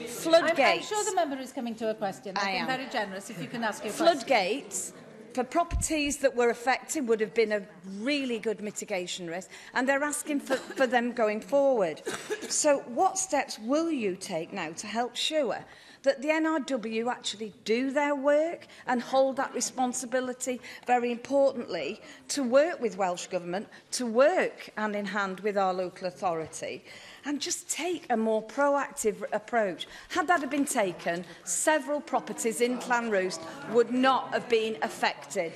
[0.07, 0.59] Floodgates.
[0.59, 2.33] I'm, I'm sure the member is coming to a question.
[2.37, 4.93] I, I am very generous if you can ask your Floodgates
[5.37, 7.61] for properties that were affected would have been a
[7.99, 12.01] really good mitigation risk, and they're asking for, for them going forward.
[12.49, 15.59] So what steps will you take now to help sure
[16.01, 22.81] that the NRW actually do their work and hold that responsibility, very importantly, to work
[22.81, 26.83] with Welsh Government, to work hand in hand with our local authority?
[27.27, 29.85] and just take a more proactive approach.
[30.09, 35.51] Had that have been taken, several properties in Clanroost would not have been affected.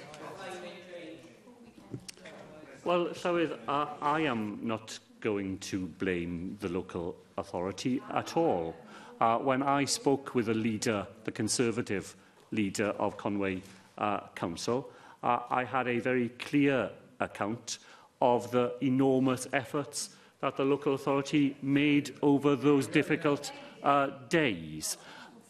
[2.83, 8.75] Well, Llywydd, I, I am not going to blame the local authority at all.
[9.21, 12.15] Uh, when I spoke with a leader, the Conservative
[12.51, 13.61] leader of Conway
[13.97, 14.89] uh, Council,
[15.23, 16.89] uh, I had a very clear
[17.21, 17.77] account
[18.21, 20.09] of the enormous efforts
[20.41, 23.51] that the local authority made over those difficult
[23.83, 24.97] uh, days.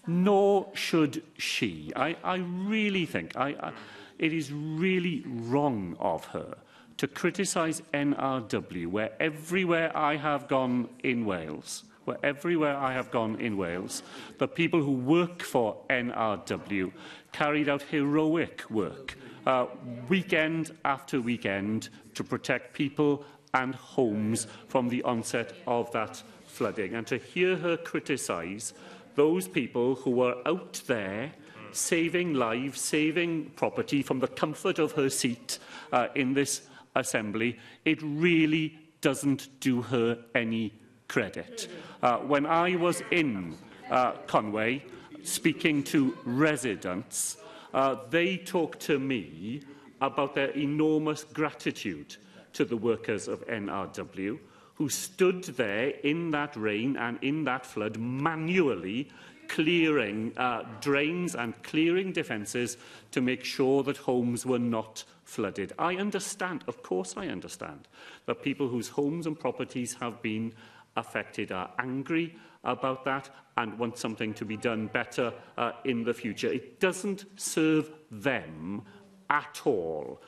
[0.05, 1.91] Nor should she.
[1.95, 3.71] I, I really think I, I,
[4.19, 6.55] it is really wrong of her
[6.97, 13.39] to criticise NRW, where everywhere I have gone in Wales, where everywhere I have gone
[13.39, 14.03] in Wales,
[14.39, 16.91] the people who work for NRW
[17.31, 19.67] carried out heroic work uh,
[20.09, 23.23] weekend after weekend to protect people
[23.53, 26.93] and homes from the onset of that flooding.
[26.95, 28.73] And to hear her criticise
[29.15, 31.31] those people who were out there
[31.73, 35.59] saving lives, saving property from the comfort of her seat
[35.91, 36.63] uh, in this
[36.95, 40.73] assembly, it really doesn't do her any
[41.07, 41.67] credit.
[42.03, 43.57] Uh, when I was in
[43.89, 44.83] uh, Conway
[45.23, 47.37] speaking to residents,
[47.73, 49.61] uh, they talked to me
[50.01, 52.15] about their enormous gratitude
[52.53, 54.39] to the workers of NRW
[54.75, 59.09] who stood there in that rain and in that flood manually
[59.47, 62.77] clearing uh, drains and clearing defences
[63.11, 65.73] to make sure that homes were not flooded.
[65.77, 67.87] I understand, of course I understand,
[68.27, 70.53] that people whose homes and properties have been
[70.95, 76.13] affected are angry about that and want something to be done better uh, in the
[76.13, 76.47] future.
[76.51, 78.83] It doesn't serve them
[79.29, 80.21] at all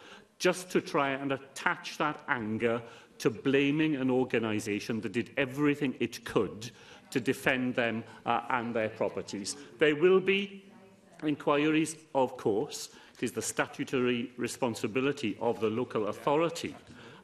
[0.44, 2.82] just to try and attach that anger
[3.18, 6.70] to blaming an organisation that did everything it could
[7.10, 9.56] to defend them uh, and their properties.
[9.80, 10.66] There will be
[11.24, 12.90] inquiries, of course.
[13.14, 16.76] It is the statutory responsibility of the local authority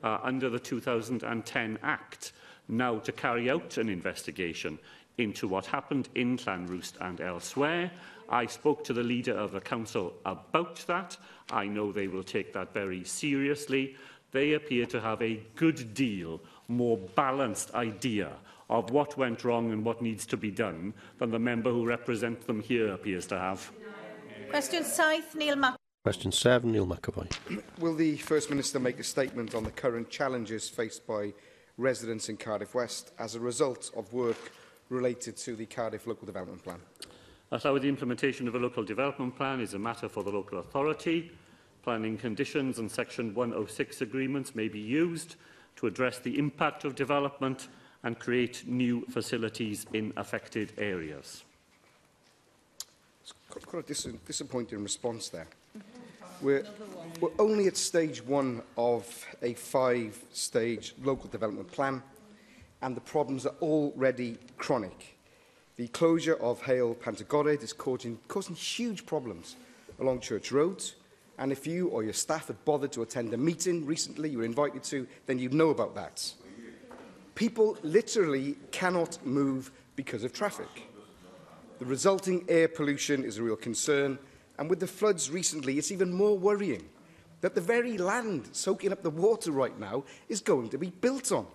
[0.01, 2.31] uh, under the 2010 Act
[2.69, 4.79] now to carry out an investigation
[5.17, 7.91] into what happened in Llanroost and elsewhere
[8.31, 11.17] I spoke to the leader of the council about that.
[11.51, 13.95] I know they will take that very seriously.
[14.31, 18.31] They appear to have a good deal more balanced idea
[18.69, 22.45] of what went wrong and what needs to be done than the member who represents
[22.45, 23.71] them here appears to have.
[24.51, 25.75] Question 7, Neil McAvoy.
[26.03, 27.27] Question 7, Neil McAvoy.
[27.79, 31.33] Will the First Minister make a statement on the current challenges faced by
[31.79, 34.51] residents in Cardiff West as a result of work
[34.89, 36.79] related to the Cardiff Local Development Plan?
[37.49, 40.59] That's how the implementation of a local development plan is a matter for the local
[40.59, 41.31] authority.
[41.81, 45.35] Planning conditions and Section 106 agreements may be used
[45.77, 47.67] to address the impact of development
[48.03, 51.43] and create new facilities in affected areas.
[53.55, 55.47] It's quite a dis disappointing response there.
[56.41, 56.65] We're,
[57.19, 59.07] we're only at stage one of
[59.41, 62.03] a five-stage local development plan
[62.83, 65.15] and the problems are already chronic.
[65.79, 69.55] The closure of Hale Pantagored is causing, causing huge problems
[70.01, 70.95] along church roads.
[71.37, 74.43] And if you or your staff had bothered to attend a meeting recently you were
[74.43, 76.33] invited to, then you'd know about that.
[77.35, 80.67] People literally cannot move because of traffic.
[81.77, 84.19] The resulting air pollution is a real concern,
[84.57, 86.89] and with the floods recently, it's even more worrying
[87.39, 91.31] that the very land soaking up the water right now is going to be built
[91.31, 91.47] on.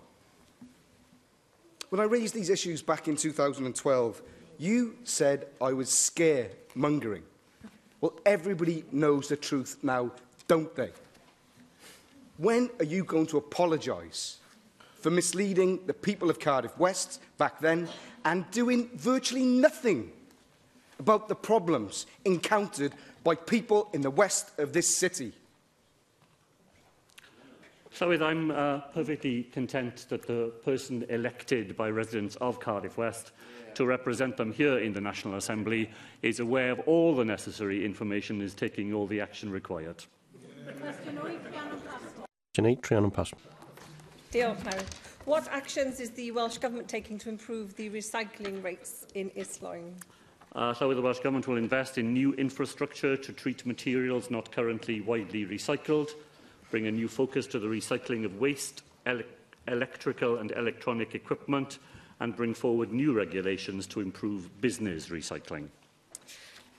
[1.95, 4.21] When I raised these issues back in 2012,
[4.57, 7.21] you said I was scaremongering.
[8.01, 10.11] Well, everybody knows the truth now,
[10.45, 10.89] don't they?
[12.37, 14.39] When are you going to apologise
[14.99, 17.87] for misleading the people of Cardiff West back then
[18.25, 20.11] and doing virtually nothing
[20.99, 22.91] about the problems encountered
[23.23, 25.31] by people in the west of this city?
[27.95, 33.31] So with, I'm uh, perfectly content that the person elected by residents of Cardiff West
[33.75, 35.89] to represent them here in the National Assembly
[36.21, 40.03] is aware of all the necessary information and is taking all the action required.
[40.81, 41.39] Question
[42.65, 42.79] 8,
[45.23, 49.93] What actions is the Welsh Government taking to improve the recycling rates in Isloing?
[50.53, 54.99] Uh, so the Welsh Government will invest in new infrastructure to treat materials not currently
[54.99, 56.09] widely recycled
[56.71, 59.21] bring a new focus to the recycling of waste, ele
[59.67, 61.79] electrical and electronic equipment,
[62.19, 65.67] and bring forward new regulations to improve business recycling.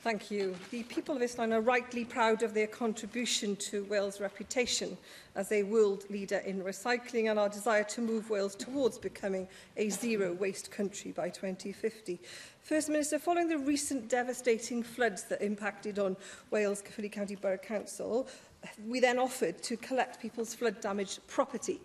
[0.02, 0.54] Thank you.
[0.70, 4.96] The people of this land are rightly proud of their contribution to Wales' reputation
[5.34, 9.88] as a world leader in recycling and our desire to move Wales towards becoming a
[9.90, 12.20] zero-waste country by 2050.
[12.62, 16.16] First Minister, following the recent devastating floods that impacted on
[16.52, 18.28] Wales Caerphilly County Borough Council,
[18.86, 21.80] we then offered to collect people's flood-damaged property.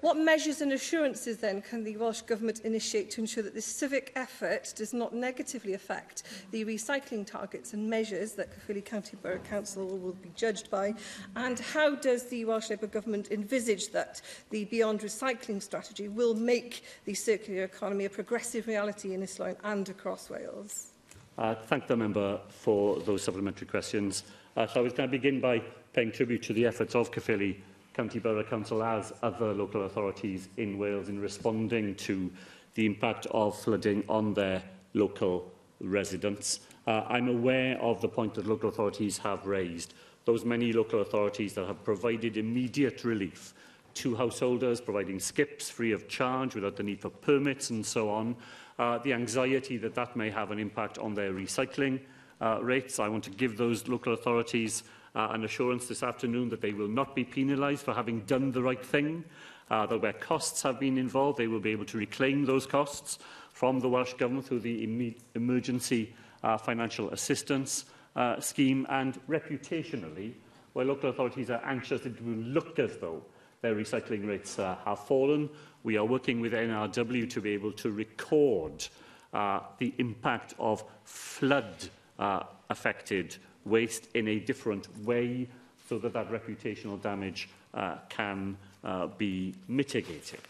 [0.00, 4.12] What measures and assurances then can the Welsh Government initiate to ensure that this civic
[4.16, 9.86] effort does not negatively affect the recycling targets and measures that Caerphilly County Borough Council
[9.98, 10.94] will be judged by?
[11.36, 16.82] And how does the Welsh Labour Government envisage that the Beyond Recycling strategy will make
[17.04, 20.88] the circular economy a progressive reality in Islwyn and across Wales?
[21.36, 24.22] I uh, thank the member for those supplementary questions.
[24.56, 27.56] Uh, so I was going to begin by paying tribute to the efforts of Caerphilly
[27.94, 32.30] County Borough Council as other local authorities in Wales in responding to
[32.74, 34.62] the impact of flooding on their
[34.94, 36.60] local residents.
[36.86, 39.92] Uh, I'm aware of the point that local authorities have raised.
[40.24, 43.52] Those many local authorities that have provided immediate relief
[43.94, 48.34] to householders, providing skips free of charge without the need for permits and so on,
[48.78, 52.00] uh, the anxiety that that may have an impact on their recycling
[52.40, 52.98] uh, rates.
[52.98, 54.82] I want to give those local authorities
[55.14, 58.62] uh, an assurance this afternoon that they will not be penalised for having done the
[58.62, 59.24] right thing,
[59.70, 63.18] uh, that where costs have been involved, they will be able to reclaim those costs
[63.52, 67.84] from the Welsh Government through the em Emergency uh, Financial Assistance
[68.16, 68.86] uh, Scheme.
[68.88, 70.32] And reputationally,
[70.72, 73.22] where local authorities are anxious, it will look as though
[73.60, 75.48] their recycling rates uh, have fallen.
[75.84, 78.86] We are working with NRW to be able to record
[79.32, 81.72] uh, the impact of flood
[82.18, 85.48] uh, affected waste in a different way
[85.88, 90.40] so that that reputational damage uh, can uh, be mitigated.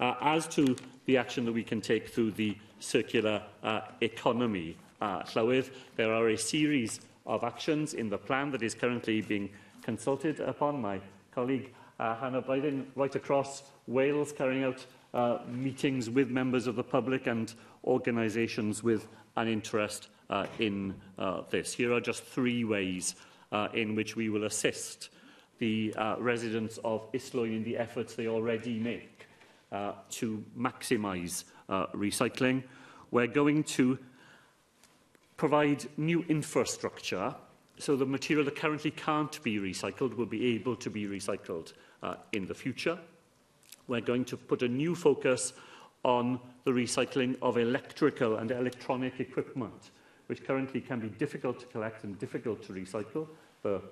[0.00, 5.22] Uh, as to the action that we can take through the circular uh, economy uh,
[5.24, 9.48] llywydd, there are a series of actions in the plan that is currently being
[9.82, 10.80] consulted upon.
[10.80, 11.00] My
[11.32, 14.84] colleague uh, Hannah Biden, right across Wales, carrying out
[15.14, 17.52] uh, meetings with members of the public and
[17.84, 19.06] organisations with
[19.36, 21.74] an interest uh, in uh, this.
[21.74, 23.14] Here are just three ways
[23.52, 25.10] uh, in which we will assist
[25.58, 29.26] the uh, residents of Islwyn in the efforts they already make
[29.70, 32.64] uh, to maximise uh, recycling.
[33.10, 33.98] We're going to
[35.36, 37.34] provide new infrastructure
[37.78, 41.72] so the material that currently can't be recycled will be able to be recycled
[42.02, 42.96] uh, in the future.
[43.88, 45.52] We're going to put a new focus
[46.04, 49.90] on the recycling of electrical and electronic equipment
[50.32, 53.28] which currently can be difficult to collect and difficult to recycle.
[53.62, 53.82] The,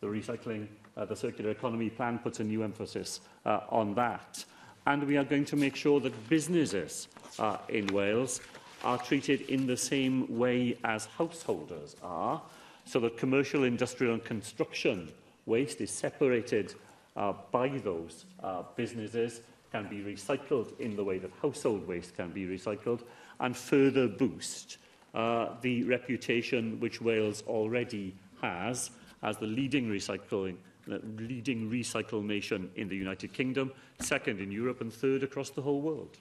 [0.00, 4.42] the recycling, uh, the circular economy plan puts a new emphasis uh, on that.
[4.86, 8.40] And we are going to make sure that businesses uh, in Wales
[8.82, 12.40] are treated in the same way as householders are,
[12.86, 15.12] so that commercial, industrial and construction
[15.44, 16.72] waste is separated
[17.14, 22.30] uh, by those uh, businesses, can be recycled in the way that household waste can
[22.30, 23.02] be recycled,
[23.40, 24.78] and further boost uh,
[25.14, 28.90] uh, the reputation which Wales already has
[29.22, 30.56] as the leading recycling
[30.86, 35.50] the uh, leading recycle nation in the United Kingdom, second in Europe and third across
[35.50, 36.16] the whole world.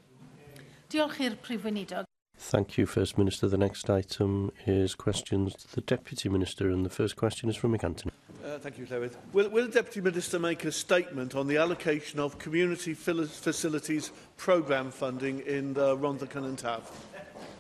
[0.91, 2.03] Diolch i'r Prif Weinidog.
[2.37, 3.47] Thank you, First Minister.
[3.47, 7.71] The next item is questions to the Deputy Minister, and the first question is from
[7.73, 9.15] Mick Uh, thank you, Llywydd.
[9.31, 15.39] Will, will Deputy Minister make a statement on the allocation of Community Facilities Programme funding
[15.39, 16.91] in the uh, Rhondda Cynon Taf?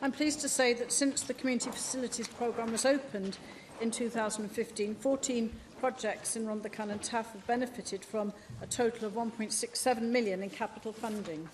[0.01, 3.37] I'm pleased to say that since the Community Facilities Programme was opened
[3.81, 8.31] in 2015, 14 projects in Rondacan and Taff have benefited from
[8.61, 11.49] a total of 1.67 million in capital funding.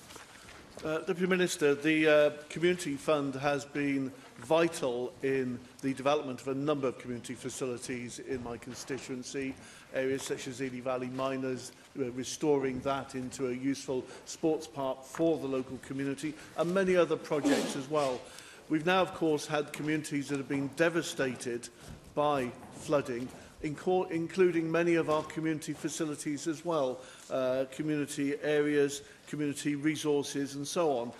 [0.84, 6.54] Uh, Deputy Minister, the uh, Community Fund has been vital in the development of a
[6.54, 9.56] number of community facilities in my constituency,
[9.93, 15.38] areas such as Ely Valley Miners, Uh, restoring that into a useful sports park for
[15.38, 18.20] the local community and many other projects as well.
[18.68, 21.70] We've now, of course, had communities that have been devastated
[22.14, 23.30] by flooding
[23.64, 27.00] including many of our community facilities as well,
[27.32, 31.12] uh, community areas, community resources and so on.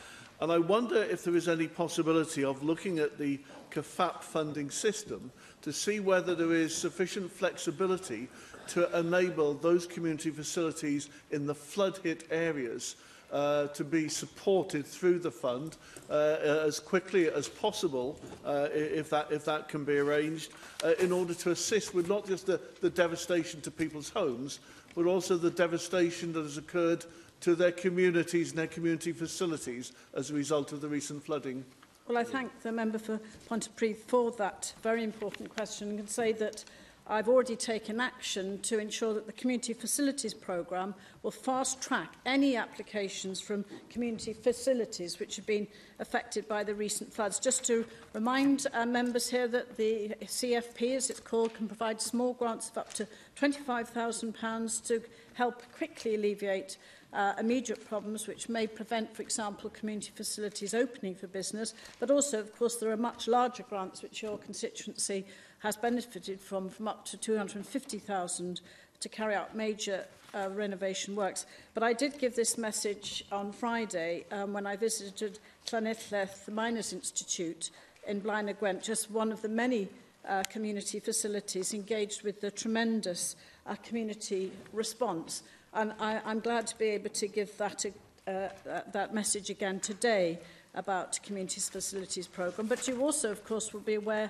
[0.42, 3.40] And I wonder if there is any possibility of looking at the
[3.72, 5.32] CAFAP funding system
[5.64, 8.28] to see whether there is sufficient flexibility
[8.68, 12.96] to enable those community facilities in the flood-hit areas
[13.32, 15.78] uh, to be supported through the fund
[16.12, 20.52] uh, uh as quickly as possible uh, if that if that can be arranged
[20.84, 24.60] uh, in order to assist with not just the, the devastation to people's homes
[24.94, 27.04] but also the devastation that has occurred
[27.42, 31.66] to their communities and their community facilities as a result of the recent flooding.
[32.08, 36.32] Well, I thank the member for Pontypridd for that very important question and can say
[36.34, 36.64] that
[37.08, 43.40] I've already taken action to ensure that the Community Facilities Programme will fast-track any applications
[43.40, 45.68] from community facilities which have been
[46.00, 47.38] affected by the recent floods.
[47.40, 52.34] Just to remind uh, members here that the CFP, as it's called, can provide small
[52.34, 55.02] grants of up to £25,000 to
[55.36, 56.80] help quickly alleviate
[57.14, 62.40] uh, immediate problems which may prevent, for example, community facilities opening for business, but also,
[62.40, 65.24] of course, there are much larger grants which your constituency
[65.60, 68.62] has benefited from, from up to 250,000
[69.00, 71.46] to carry out major uh, renovation works.
[71.74, 76.94] But I did give this message on Friday um, when I visited Llanellleth, the Miners
[76.94, 77.70] Institute
[78.08, 79.88] in Blaenau Gwent, just one of the many
[80.28, 83.36] uh, community facilities engaged with the tremendous
[83.66, 85.44] uh, community response.
[85.74, 87.86] And I, I'm glad to be able to give that,
[88.28, 88.50] a, uh,
[88.92, 90.40] that message again today
[90.74, 92.68] about communities facilities programme.
[92.68, 94.30] But you also, of course, will be aware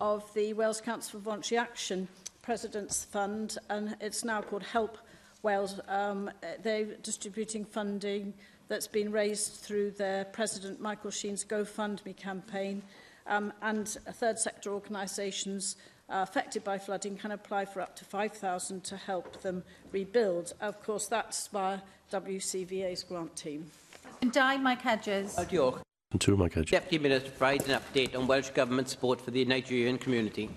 [0.00, 2.08] of the Wales Council for Voluntary Action
[2.42, 4.98] President's Fund, and it's now called Help
[5.42, 5.80] Wales.
[5.88, 6.30] Um,
[6.62, 8.34] they're distributing funding
[8.68, 12.82] that's been raised through their President Michael Sheen's GoFundMe campaign,
[13.26, 15.76] um, and third sector organisations
[16.10, 20.52] uh, affected by flooding can apply for up to 5,000 to help them rebuild.
[20.60, 21.80] Of course, that's by
[22.12, 23.70] WCVA's grant team.
[24.30, 25.36] Dau, Mike Hedges.
[25.38, 25.83] Uh, diolch.
[26.14, 26.70] And to my coach.
[26.70, 30.48] Deputy Minister provides an update on Welsh Government support for the Nigerian community.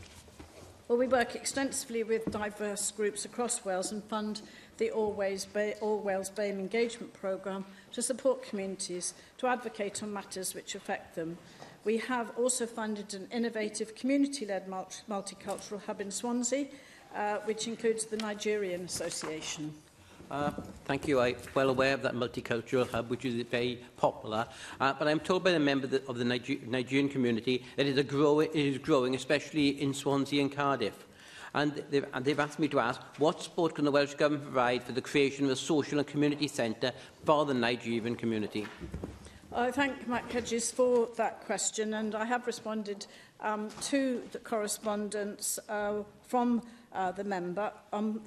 [0.87, 4.43] Well, we work extensively with diverse groups across Wales and fund
[4.77, 10.13] the All, Ways Bay, All Wales BAME engagement programme to support communities to advocate on
[10.13, 11.39] matters which affect them.
[11.85, 16.67] We have also funded an innovative community-led multicultural hub in Swansea,
[17.15, 19.73] uh, which includes the Nigerian Association.
[20.29, 20.51] Uh,
[20.83, 21.21] thank you.
[21.21, 24.45] I'm well aware of that multicultural hub, which is very popular.
[24.79, 27.97] Uh, but I'm told by a member of the Niger Nigerian community that it is,
[27.97, 31.05] a grow it is growing, especially in Swansea and Cardiff.
[31.53, 34.83] And they've, and they've asked me to ask, what support can the Welsh Government provide
[34.83, 36.91] for the creation of a social and community centre
[37.25, 38.67] for the Nigerian community?
[39.53, 43.07] I thank Matt Kedges for that question, and I have responded
[43.39, 46.61] um, to the correspondence uh, from
[46.91, 47.71] uh, the member.
[47.93, 48.21] Um,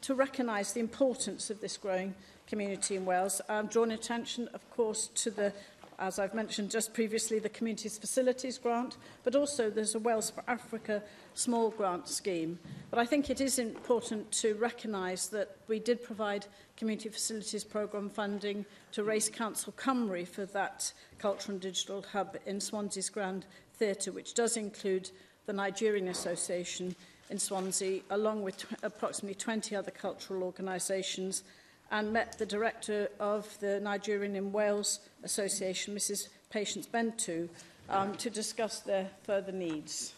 [0.00, 2.14] to recognise the importance of this growing
[2.46, 3.40] community in Wales.
[3.48, 5.52] I'm drawing attention, of course, to the
[6.00, 10.44] as I've mentioned just previously, the Communities Facilities Grant, but also there's a Wales for
[10.46, 11.02] Africa
[11.34, 12.56] small grant scheme.
[12.90, 16.46] But I think it is important to recognise that we did provide
[16.76, 22.60] Community Facilities Programme funding to Race Council Cymru for that Cultural and Digital Hub in
[22.60, 25.10] Swansea's Grand Theatre, which does include
[25.46, 26.94] the Nigerian Association
[27.30, 31.42] in Swansea, along with approximately 20 other cultural organisations,
[31.90, 36.28] and met the director of the Nigerian in Wales Association, Mrs.
[36.50, 37.48] Patience Bentu,
[37.90, 40.12] um, to discuss their further needs.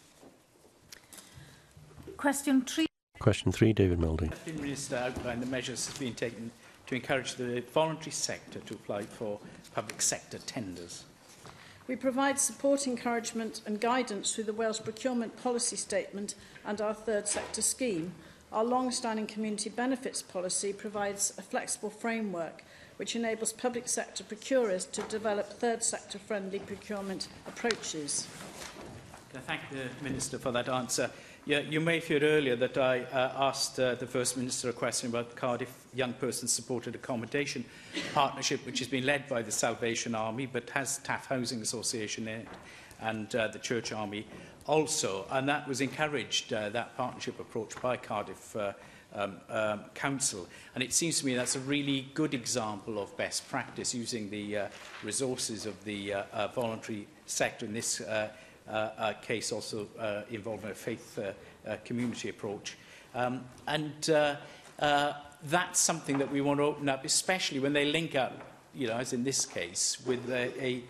[2.16, 2.86] Question three.
[3.18, 4.32] Question three, David Muldy.
[4.44, 6.50] The Minister outlined the measures that have been taken
[6.86, 9.38] to encourage the voluntary sector to apply for
[9.74, 11.04] public sector tenders.
[11.90, 17.26] We provide support, encouragement and guidance through the Wales Procurement Policy Statement and our third
[17.26, 18.12] sector scheme.
[18.52, 22.62] Our long-standing community benefits policy provides a flexible framework
[22.98, 28.28] which enables public sector procurers to develop third sector friendly procurement approaches.
[29.34, 31.10] I thank the Minister for that answer?
[31.46, 34.74] Yeah, you may have heard earlier that I uh, asked uh, the First Minister a
[34.74, 37.64] question about Cardiff Young Person Supported Accommodation
[38.12, 42.40] Partnership, which has been led by the Salvation Army, but has TAF Housing Association in
[42.42, 42.48] it
[43.00, 44.26] and uh, the Church Army
[44.66, 45.24] also.
[45.30, 48.72] And that was encouraged, uh, that partnership approach by Cardiff uh,
[49.14, 50.46] um, um, Council.
[50.74, 54.58] And it seems to me that's a really good example of best practice, using the
[54.58, 54.66] uh,
[55.02, 58.28] resources of the uh, uh, voluntary sector in this uh,
[58.70, 61.32] uh, case also uh, involving a faith uh,
[61.68, 62.76] uh community approach.
[63.14, 64.36] Um, and uh,
[64.78, 65.12] uh,
[65.44, 68.32] that's something that we want to open up, especially when they link up,
[68.74, 70.84] you know, as in this case, with a, a,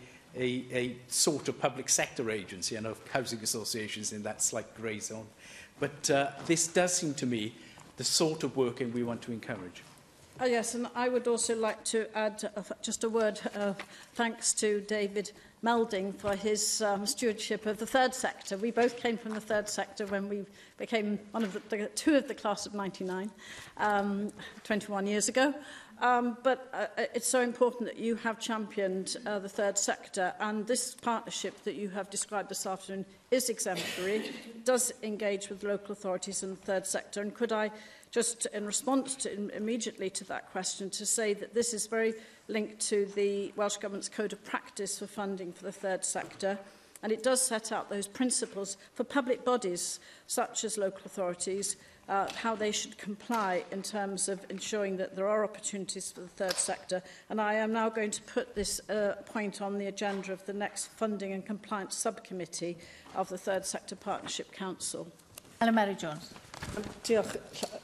[0.70, 5.26] a sort of public sector agency and of housing associations in that slight grey zone.
[5.78, 7.54] But uh, this does seem to me
[7.96, 9.82] the sort of working we want to encourage.
[10.42, 13.74] Oh, yes, and I would also like to add uh, just a word of uh,
[14.14, 15.32] thanks to David
[15.64, 18.56] melding for his um, stewardship of the third sector.
[18.56, 20.44] We both came from the third sector when we
[20.78, 23.30] became one of the, the two of the class of 99,
[23.76, 24.32] um,
[24.64, 25.54] 21 years ago.
[26.00, 30.66] Um, but uh, it's so important that you have championed uh, the third sector and
[30.66, 34.30] this partnership that you have described this afternoon is exemplary,
[34.64, 37.20] does engage with local authorities and the third sector.
[37.20, 37.70] And could I
[38.12, 42.14] just, in response to, in, immediately to that question, to say that this is very
[42.50, 46.58] linked to the Welsh Government's Code of Practice for funding for the third sector.
[47.02, 51.76] And it does set out those principles for public bodies, such as local authorities,
[52.10, 56.28] uh, how they should comply in terms of ensuring that there are opportunities for the
[56.28, 57.02] third sector.
[57.30, 60.52] And I am now going to put this uh, point on the agenda of the
[60.52, 62.76] next Funding and Compliance Subcommittee
[63.14, 65.06] of the Third Sector Partnership Council.
[65.60, 66.34] Ellen Mary Jones.
[67.06, 67.36] Diolch,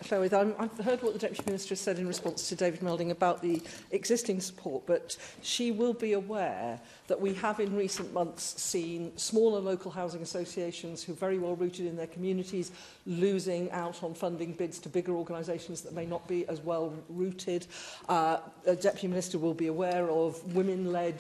[0.05, 0.55] Llywydd.
[0.59, 3.63] I've heard what the Deputy Minister has said in response to David Melding about the
[3.91, 6.79] existing support, but she will be aware
[7.09, 11.57] that we have in recent months seen smaller local housing associations who are very well
[11.57, 12.71] rooted in their communities
[13.07, 17.67] losing out on funding bids to bigger organisations that may not be as well rooted.
[18.09, 21.17] Uh, the Deputy Minister will be aware of women-led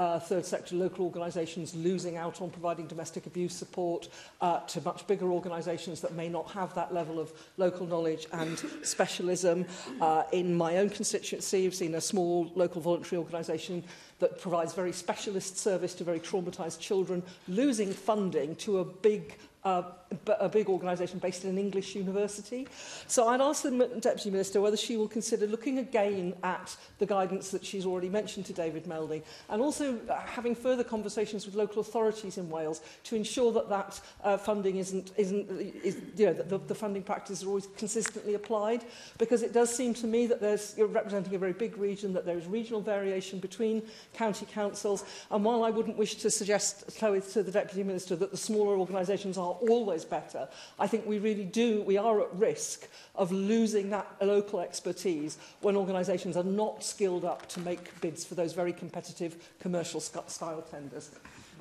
[0.00, 4.08] uh, third sector local organisations losing out on providing domestic abuse support
[4.40, 8.58] uh, to much bigger organisations that may not have that level of local knowledge and
[8.82, 9.66] specialism.
[10.00, 13.84] Uh, in my own constituency, I've seen a small local voluntary organisation
[14.20, 19.82] that provides very specialist service to very traumatized children, losing funding to a big uh,
[20.38, 22.66] a big organisation based in an English university.
[23.06, 27.50] So I'd ask the Deputy Minister whether she will consider looking again at the guidance
[27.50, 31.80] that she's already mentioned to David Meldy and also uh, having further conversations with local
[31.82, 35.46] authorities in Wales to ensure that that uh, funding isn't, isn't
[35.84, 38.82] is, you know, that the, the funding practices are always consistently applied
[39.18, 42.24] because it does seem to me that there's, you're representing a very big region, that
[42.24, 43.82] there is regional variation between
[44.14, 45.04] county councils.
[45.30, 49.38] And while I wouldn't wish to suggest to the Deputy Minister that the smaller organisations
[49.38, 54.06] are always better, I think we really do, we are at risk of losing that
[54.20, 59.48] local expertise when organisations are not skilled up to make bids for those very competitive
[59.60, 61.10] commercial style tenders.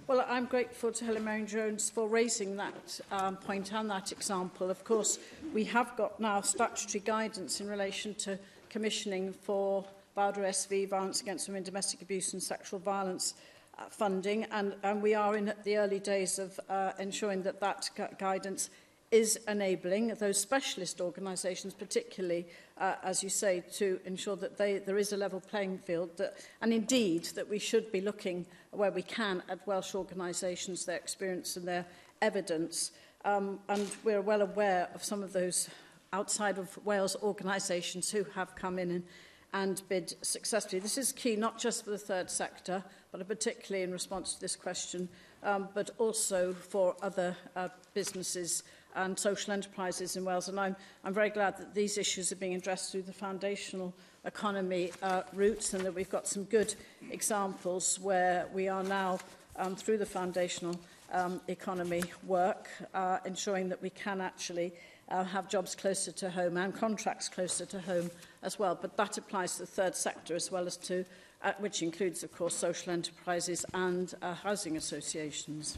[0.07, 4.71] Well, I'm grateful to Helen Mary Jones for raising that um, point and that example.
[4.71, 5.19] Of course,
[5.53, 8.39] we have got now statutory guidance in relation to
[8.71, 9.85] commissioning for
[10.20, 13.36] BADRA SV, Violence Against Women, Domestic Abuse and Sexual Violence
[13.78, 14.44] uh, funding.
[14.52, 17.90] And, and we are in the early days of uh, ensuring that that
[18.20, 18.70] guidance
[19.12, 22.46] is enabling those specialist organisations, particularly,
[22.80, 26.34] uh, as you say, to ensure that they, there is a level playing field, that,
[26.62, 31.56] and indeed that we should be looking where we can at Welsh organisations, their experience
[31.56, 31.86] and their
[32.22, 32.91] evidence.
[33.24, 35.70] Um, and we're well aware of some of those
[36.12, 39.04] outside of Wales organisations who have come in and
[39.53, 40.80] and bid successfully.
[40.80, 44.55] This is key not just for the third sector, but particularly in response to this
[44.55, 45.09] question,
[45.43, 48.63] um, but also for other uh, businesses
[48.95, 50.49] and social enterprises in Wales.
[50.49, 53.93] And I'm, I'm very glad that these issues are being addressed through the foundational
[54.26, 56.76] economy uh, routes and that we've got some good
[57.09, 59.17] examples where we are now
[59.55, 60.77] um, through the foundational
[61.11, 64.73] um, economy work, uh, ensuring that we can actually
[65.11, 68.10] uh, have jobs closer to home and contracts closer to home
[68.44, 68.77] as well.
[68.80, 71.06] But that applies to the third sector as well as to,
[71.44, 75.77] uh, which includes, of course, social enterprises and uh, housing associations.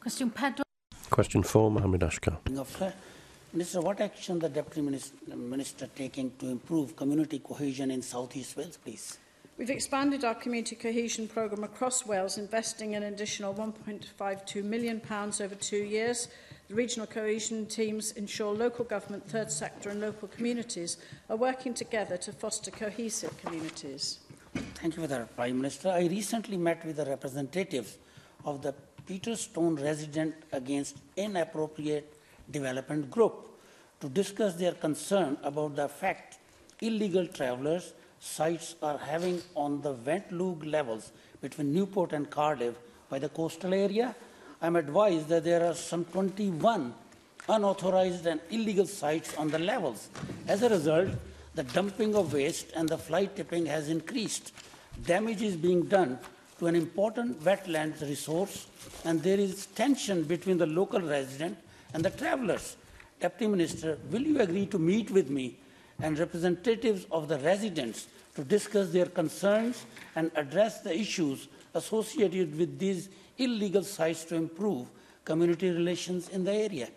[0.00, 0.62] Question pedro.
[1.10, 2.38] Question four, Mohamed Ashkar.
[3.52, 8.56] Minister, what action the Deputy Minister, Minister taking to improve community cohesion in South East
[8.56, 9.18] Wales, please?
[9.58, 15.54] We've expanded our community cohesion programme across Wales, investing an additional £1.52 million pounds over
[15.54, 16.28] two years
[16.74, 20.96] The regional cohesion teams ensure local government, third sector and local communities
[21.28, 24.20] are working together to foster cohesive communities.
[24.80, 25.90] Thank you for that, Prime Minister.
[25.90, 27.98] I recently met with the representatives
[28.46, 28.74] of the
[29.06, 32.10] Peterstone Resident Against Inappropriate
[32.50, 33.34] Development Group
[34.00, 36.38] to discuss their concern about the effect
[36.80, 41.12] illegal travelers sites are having on the vent levels
[41.42, 42.74] between Newport and Cardiff
[43.10, 44.14] by the coastal area
[44.64, 46.94] I'm advised that there are some 21
[47.48, 50.08] unauthorized and illegal sites on the levels.
[50.46, 51.08] As a result,
[51.56, 54.52] the dumping of waste and the fly tipping has increased.
[55.04, 56.16] Damage is being done
[56.60, 58.68] to an important wetlands resource,
[59.04, 61.58] and there is tension between the local resident
[61.92, 62.76] and the travelers.
[63.18, 65.56] Deputy Minister, will you agree to meet with me
[66.00, 68.06] and representatives of the residents
[68.36, 69.84] to discuss their concerns
[70.14, 74.88] and address the issues associated with these illegal sites to improve
[75.24, 76.88] community relations in the area.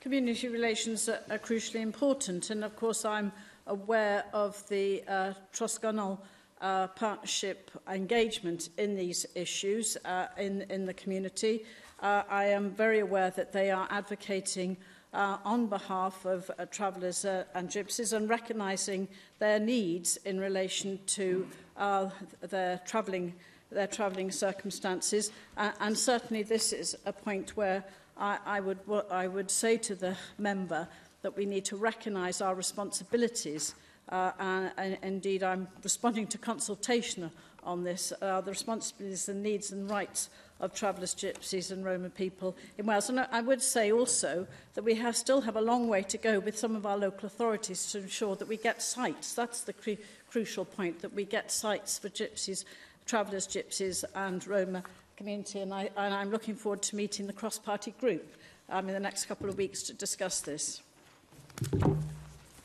[0.00, 3.32] Community relations are, are crucially important and of course I'm
[3.66, 6.18] aware of the uh, Trosgonal
[6.60, 11.64] uh, partnership engagement in these issues uh, in, in the community.
[12.00, 14.76] Uh, I am very aware that they are advocating
[15.12, 19.08] uh, on behalf of uh, travellers uh, and gypsies and recognising
[19.38, 21.46] their needs in relation to
[21.76, 22.08] uh,
[22.40, 23.34] their travelling
[23.70, 25.30] their travelling circumstances.
[25.56, 27.84] Uh, and certainly this is a point where
[28.16, 28.78] I, I, would,
[29.10, 30.86] I would say to the member
[31.22, 33.74] that we need to recognise our responsibilities
[34.08, 37.30] uh, and, and indeed I'm responding to consultation
[37.62, 40.30] on this, uh, the responsibilities and needs and rights
[40.60, 43.08] of travellers, gypsies and Roma people in Wales.
[43.08, 46.38] And I would say also that we have, still have a long way to go
[46.38, 49.34] with some of our local authorities to ensure that we get sites.
[49.34, 49.96] That's the cru
[50.30, 52.64] crucial point, that we get sites for gypsies
[53.06, 54.82] travellers, gypsies and Roma
[55.16, 55.60] community.
[55.60, 58.36] And, I, and I'm looking forward to meeting the cross-party group
[58.68, 60.82] um, in the next couple of weeks to discuss this.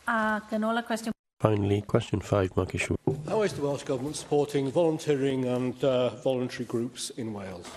[0.07, 1.11] Uh, Ganola, question.
[1.39, 2.97] Finally, question five, Mark Isherwood.
[3.27, 7.67] How is the Welsh Government supporting volunteering and uh, voluntary groups in Wales?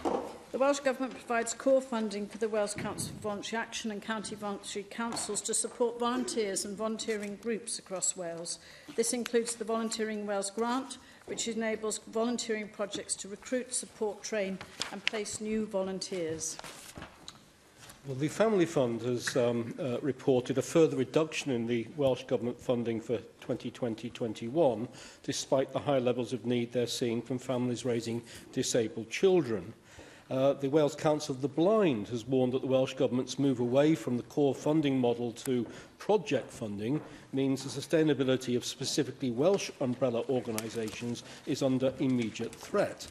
[0.52, 4.35] The Welsh Government provides core funding for the Wales Council for Voluntary Action and County
[4.35, 8.59] Voluntary Councils to support volunteers and volunteering groups across Wales.
[8.97, 10.98] This includes the Volunteering Wales Grant,
[11.28, 14.59] which enables volunteering projects to recruit, support, train
[14.92, 16.56] and place new volunteers.
[18.06, 22.59] Well, the Family Fund has um, uh, reported a further reduction in the Welsh Government
[22.59, 24.88] funding for 2020-21,
[25.22, 28.22] despite the high levels of need they're seeing from families raising
[28.52, 29.74] disabled children.
[30.30, 33.94] Uh, the Wales Council of the Blind has warned that the Welsh Government's move away
[33.94, 35.66] from the core funding model to
[35.98, 37.00] project funding
[37.32, 43.06] means the sustainability of specifically Welsh umbrella organisations is under immediate threat.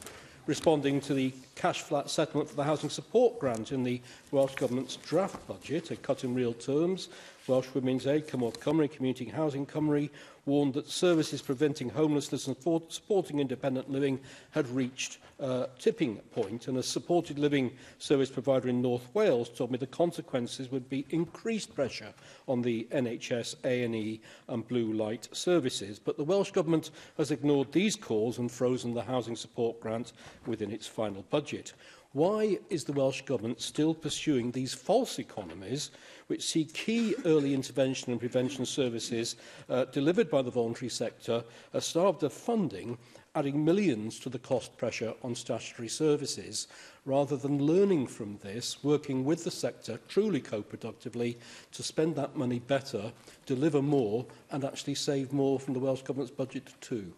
[0.46, 4.00] Responding to the cash flat settlement for the Housing Support Grant in the
[4.30, 7.08] Welsh Government's draft budget, a cut in real terms,
[7.48, 10.10] Welsh Women's Aid, Cymorth Cymru, Community Housing Cymru
[10.44, 12.56] warned that services preventing homelessness and
[12.94, 14.20] supporting independent living
[14.50, 19.48] had reached a uh, tipping point, and a supported living service provider in North Wales
[19.48, 22.12] told me the consequences would be increased pressure
[22.48, 25.98] on the NHS, A&E and blue light services.
[26.00, 30.12] But the Welsh Government has ignored these calls and frozen the housing support grant
[30.46, 31.72] within its final budget.
[32.14, 35.90] Why is the Welsh Government still pursuing these false economies
[36.28, 39.36] which see key early intervention and prevention services
[39.68, 41.44] uh, delivered by the voluntary sector
[41.74, 42.96] as starved of funding,
[43.34, 46.66] adding millions to the cost pressure on statutory services,
[47.04, 51.36] rather than learning from this, working with the sector truly co-productively
[51.72, 53.12] to spend that money better,
[53.44, 57.12] deliver more and actually save more from the Welsh Government's budget too?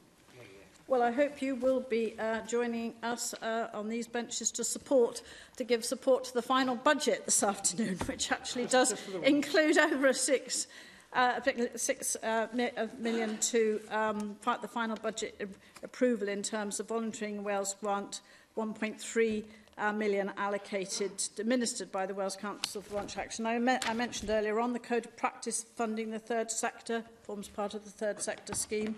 [0.91, 5.23] Well, I hope you will be uh, joining us uh, on these benches to support,
[5.57, 10.13] to give support to the final budget this afternoon, which actually does include over a
[10.15, 10.67] six,
[11.13, 11.39] uh,
[11.77, 12.49] six uh,
[12.99, 15.41] million to um, the final budget
[15.85, 18.21] approval in terms of volunteering Wales grant
[18.59, 19.45] 1.3
[19.79, 23.47] uh, million allocated, administered by the Welsh Council for Launch Action.
[23.47, 27.47] I, me I mentioned earlier on the Code of Practice funding the third sector, forms
[27.47, 28.97] part of the third sector scheme.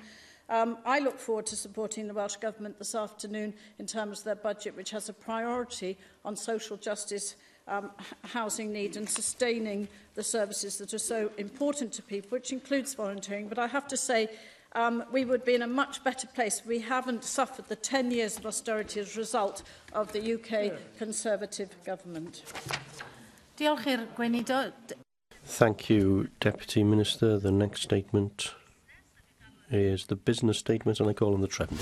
[0.52, 4.34] Um, I look forward to supporting the Welsh Government this afternoon in terms of their
[4.34, 5.96] budget, which has a priority
[6.26, 7.90] on social justice um,
[8.24, 13.48] housing need and sustaining the services that are so important to people, which includes volunteering.
[13.48, 14.28] But I have to say,
[14.74, 16.66] um, we would be in a much better place.
[16.66, 19.62] We haven't suffered the 10 years of austerity as a result
[19.94, 20.72] of the UK yeah.
[20.98, 22.42] Conservative government.
[23.56, 24.72] Diolch i'r Gweinidog.
[25.44, 27.38] Thank you, Deputy Minister.
[27.38, 28.52] The next statement.
[29.78, 31.76] is the business statement, and I call them the treble.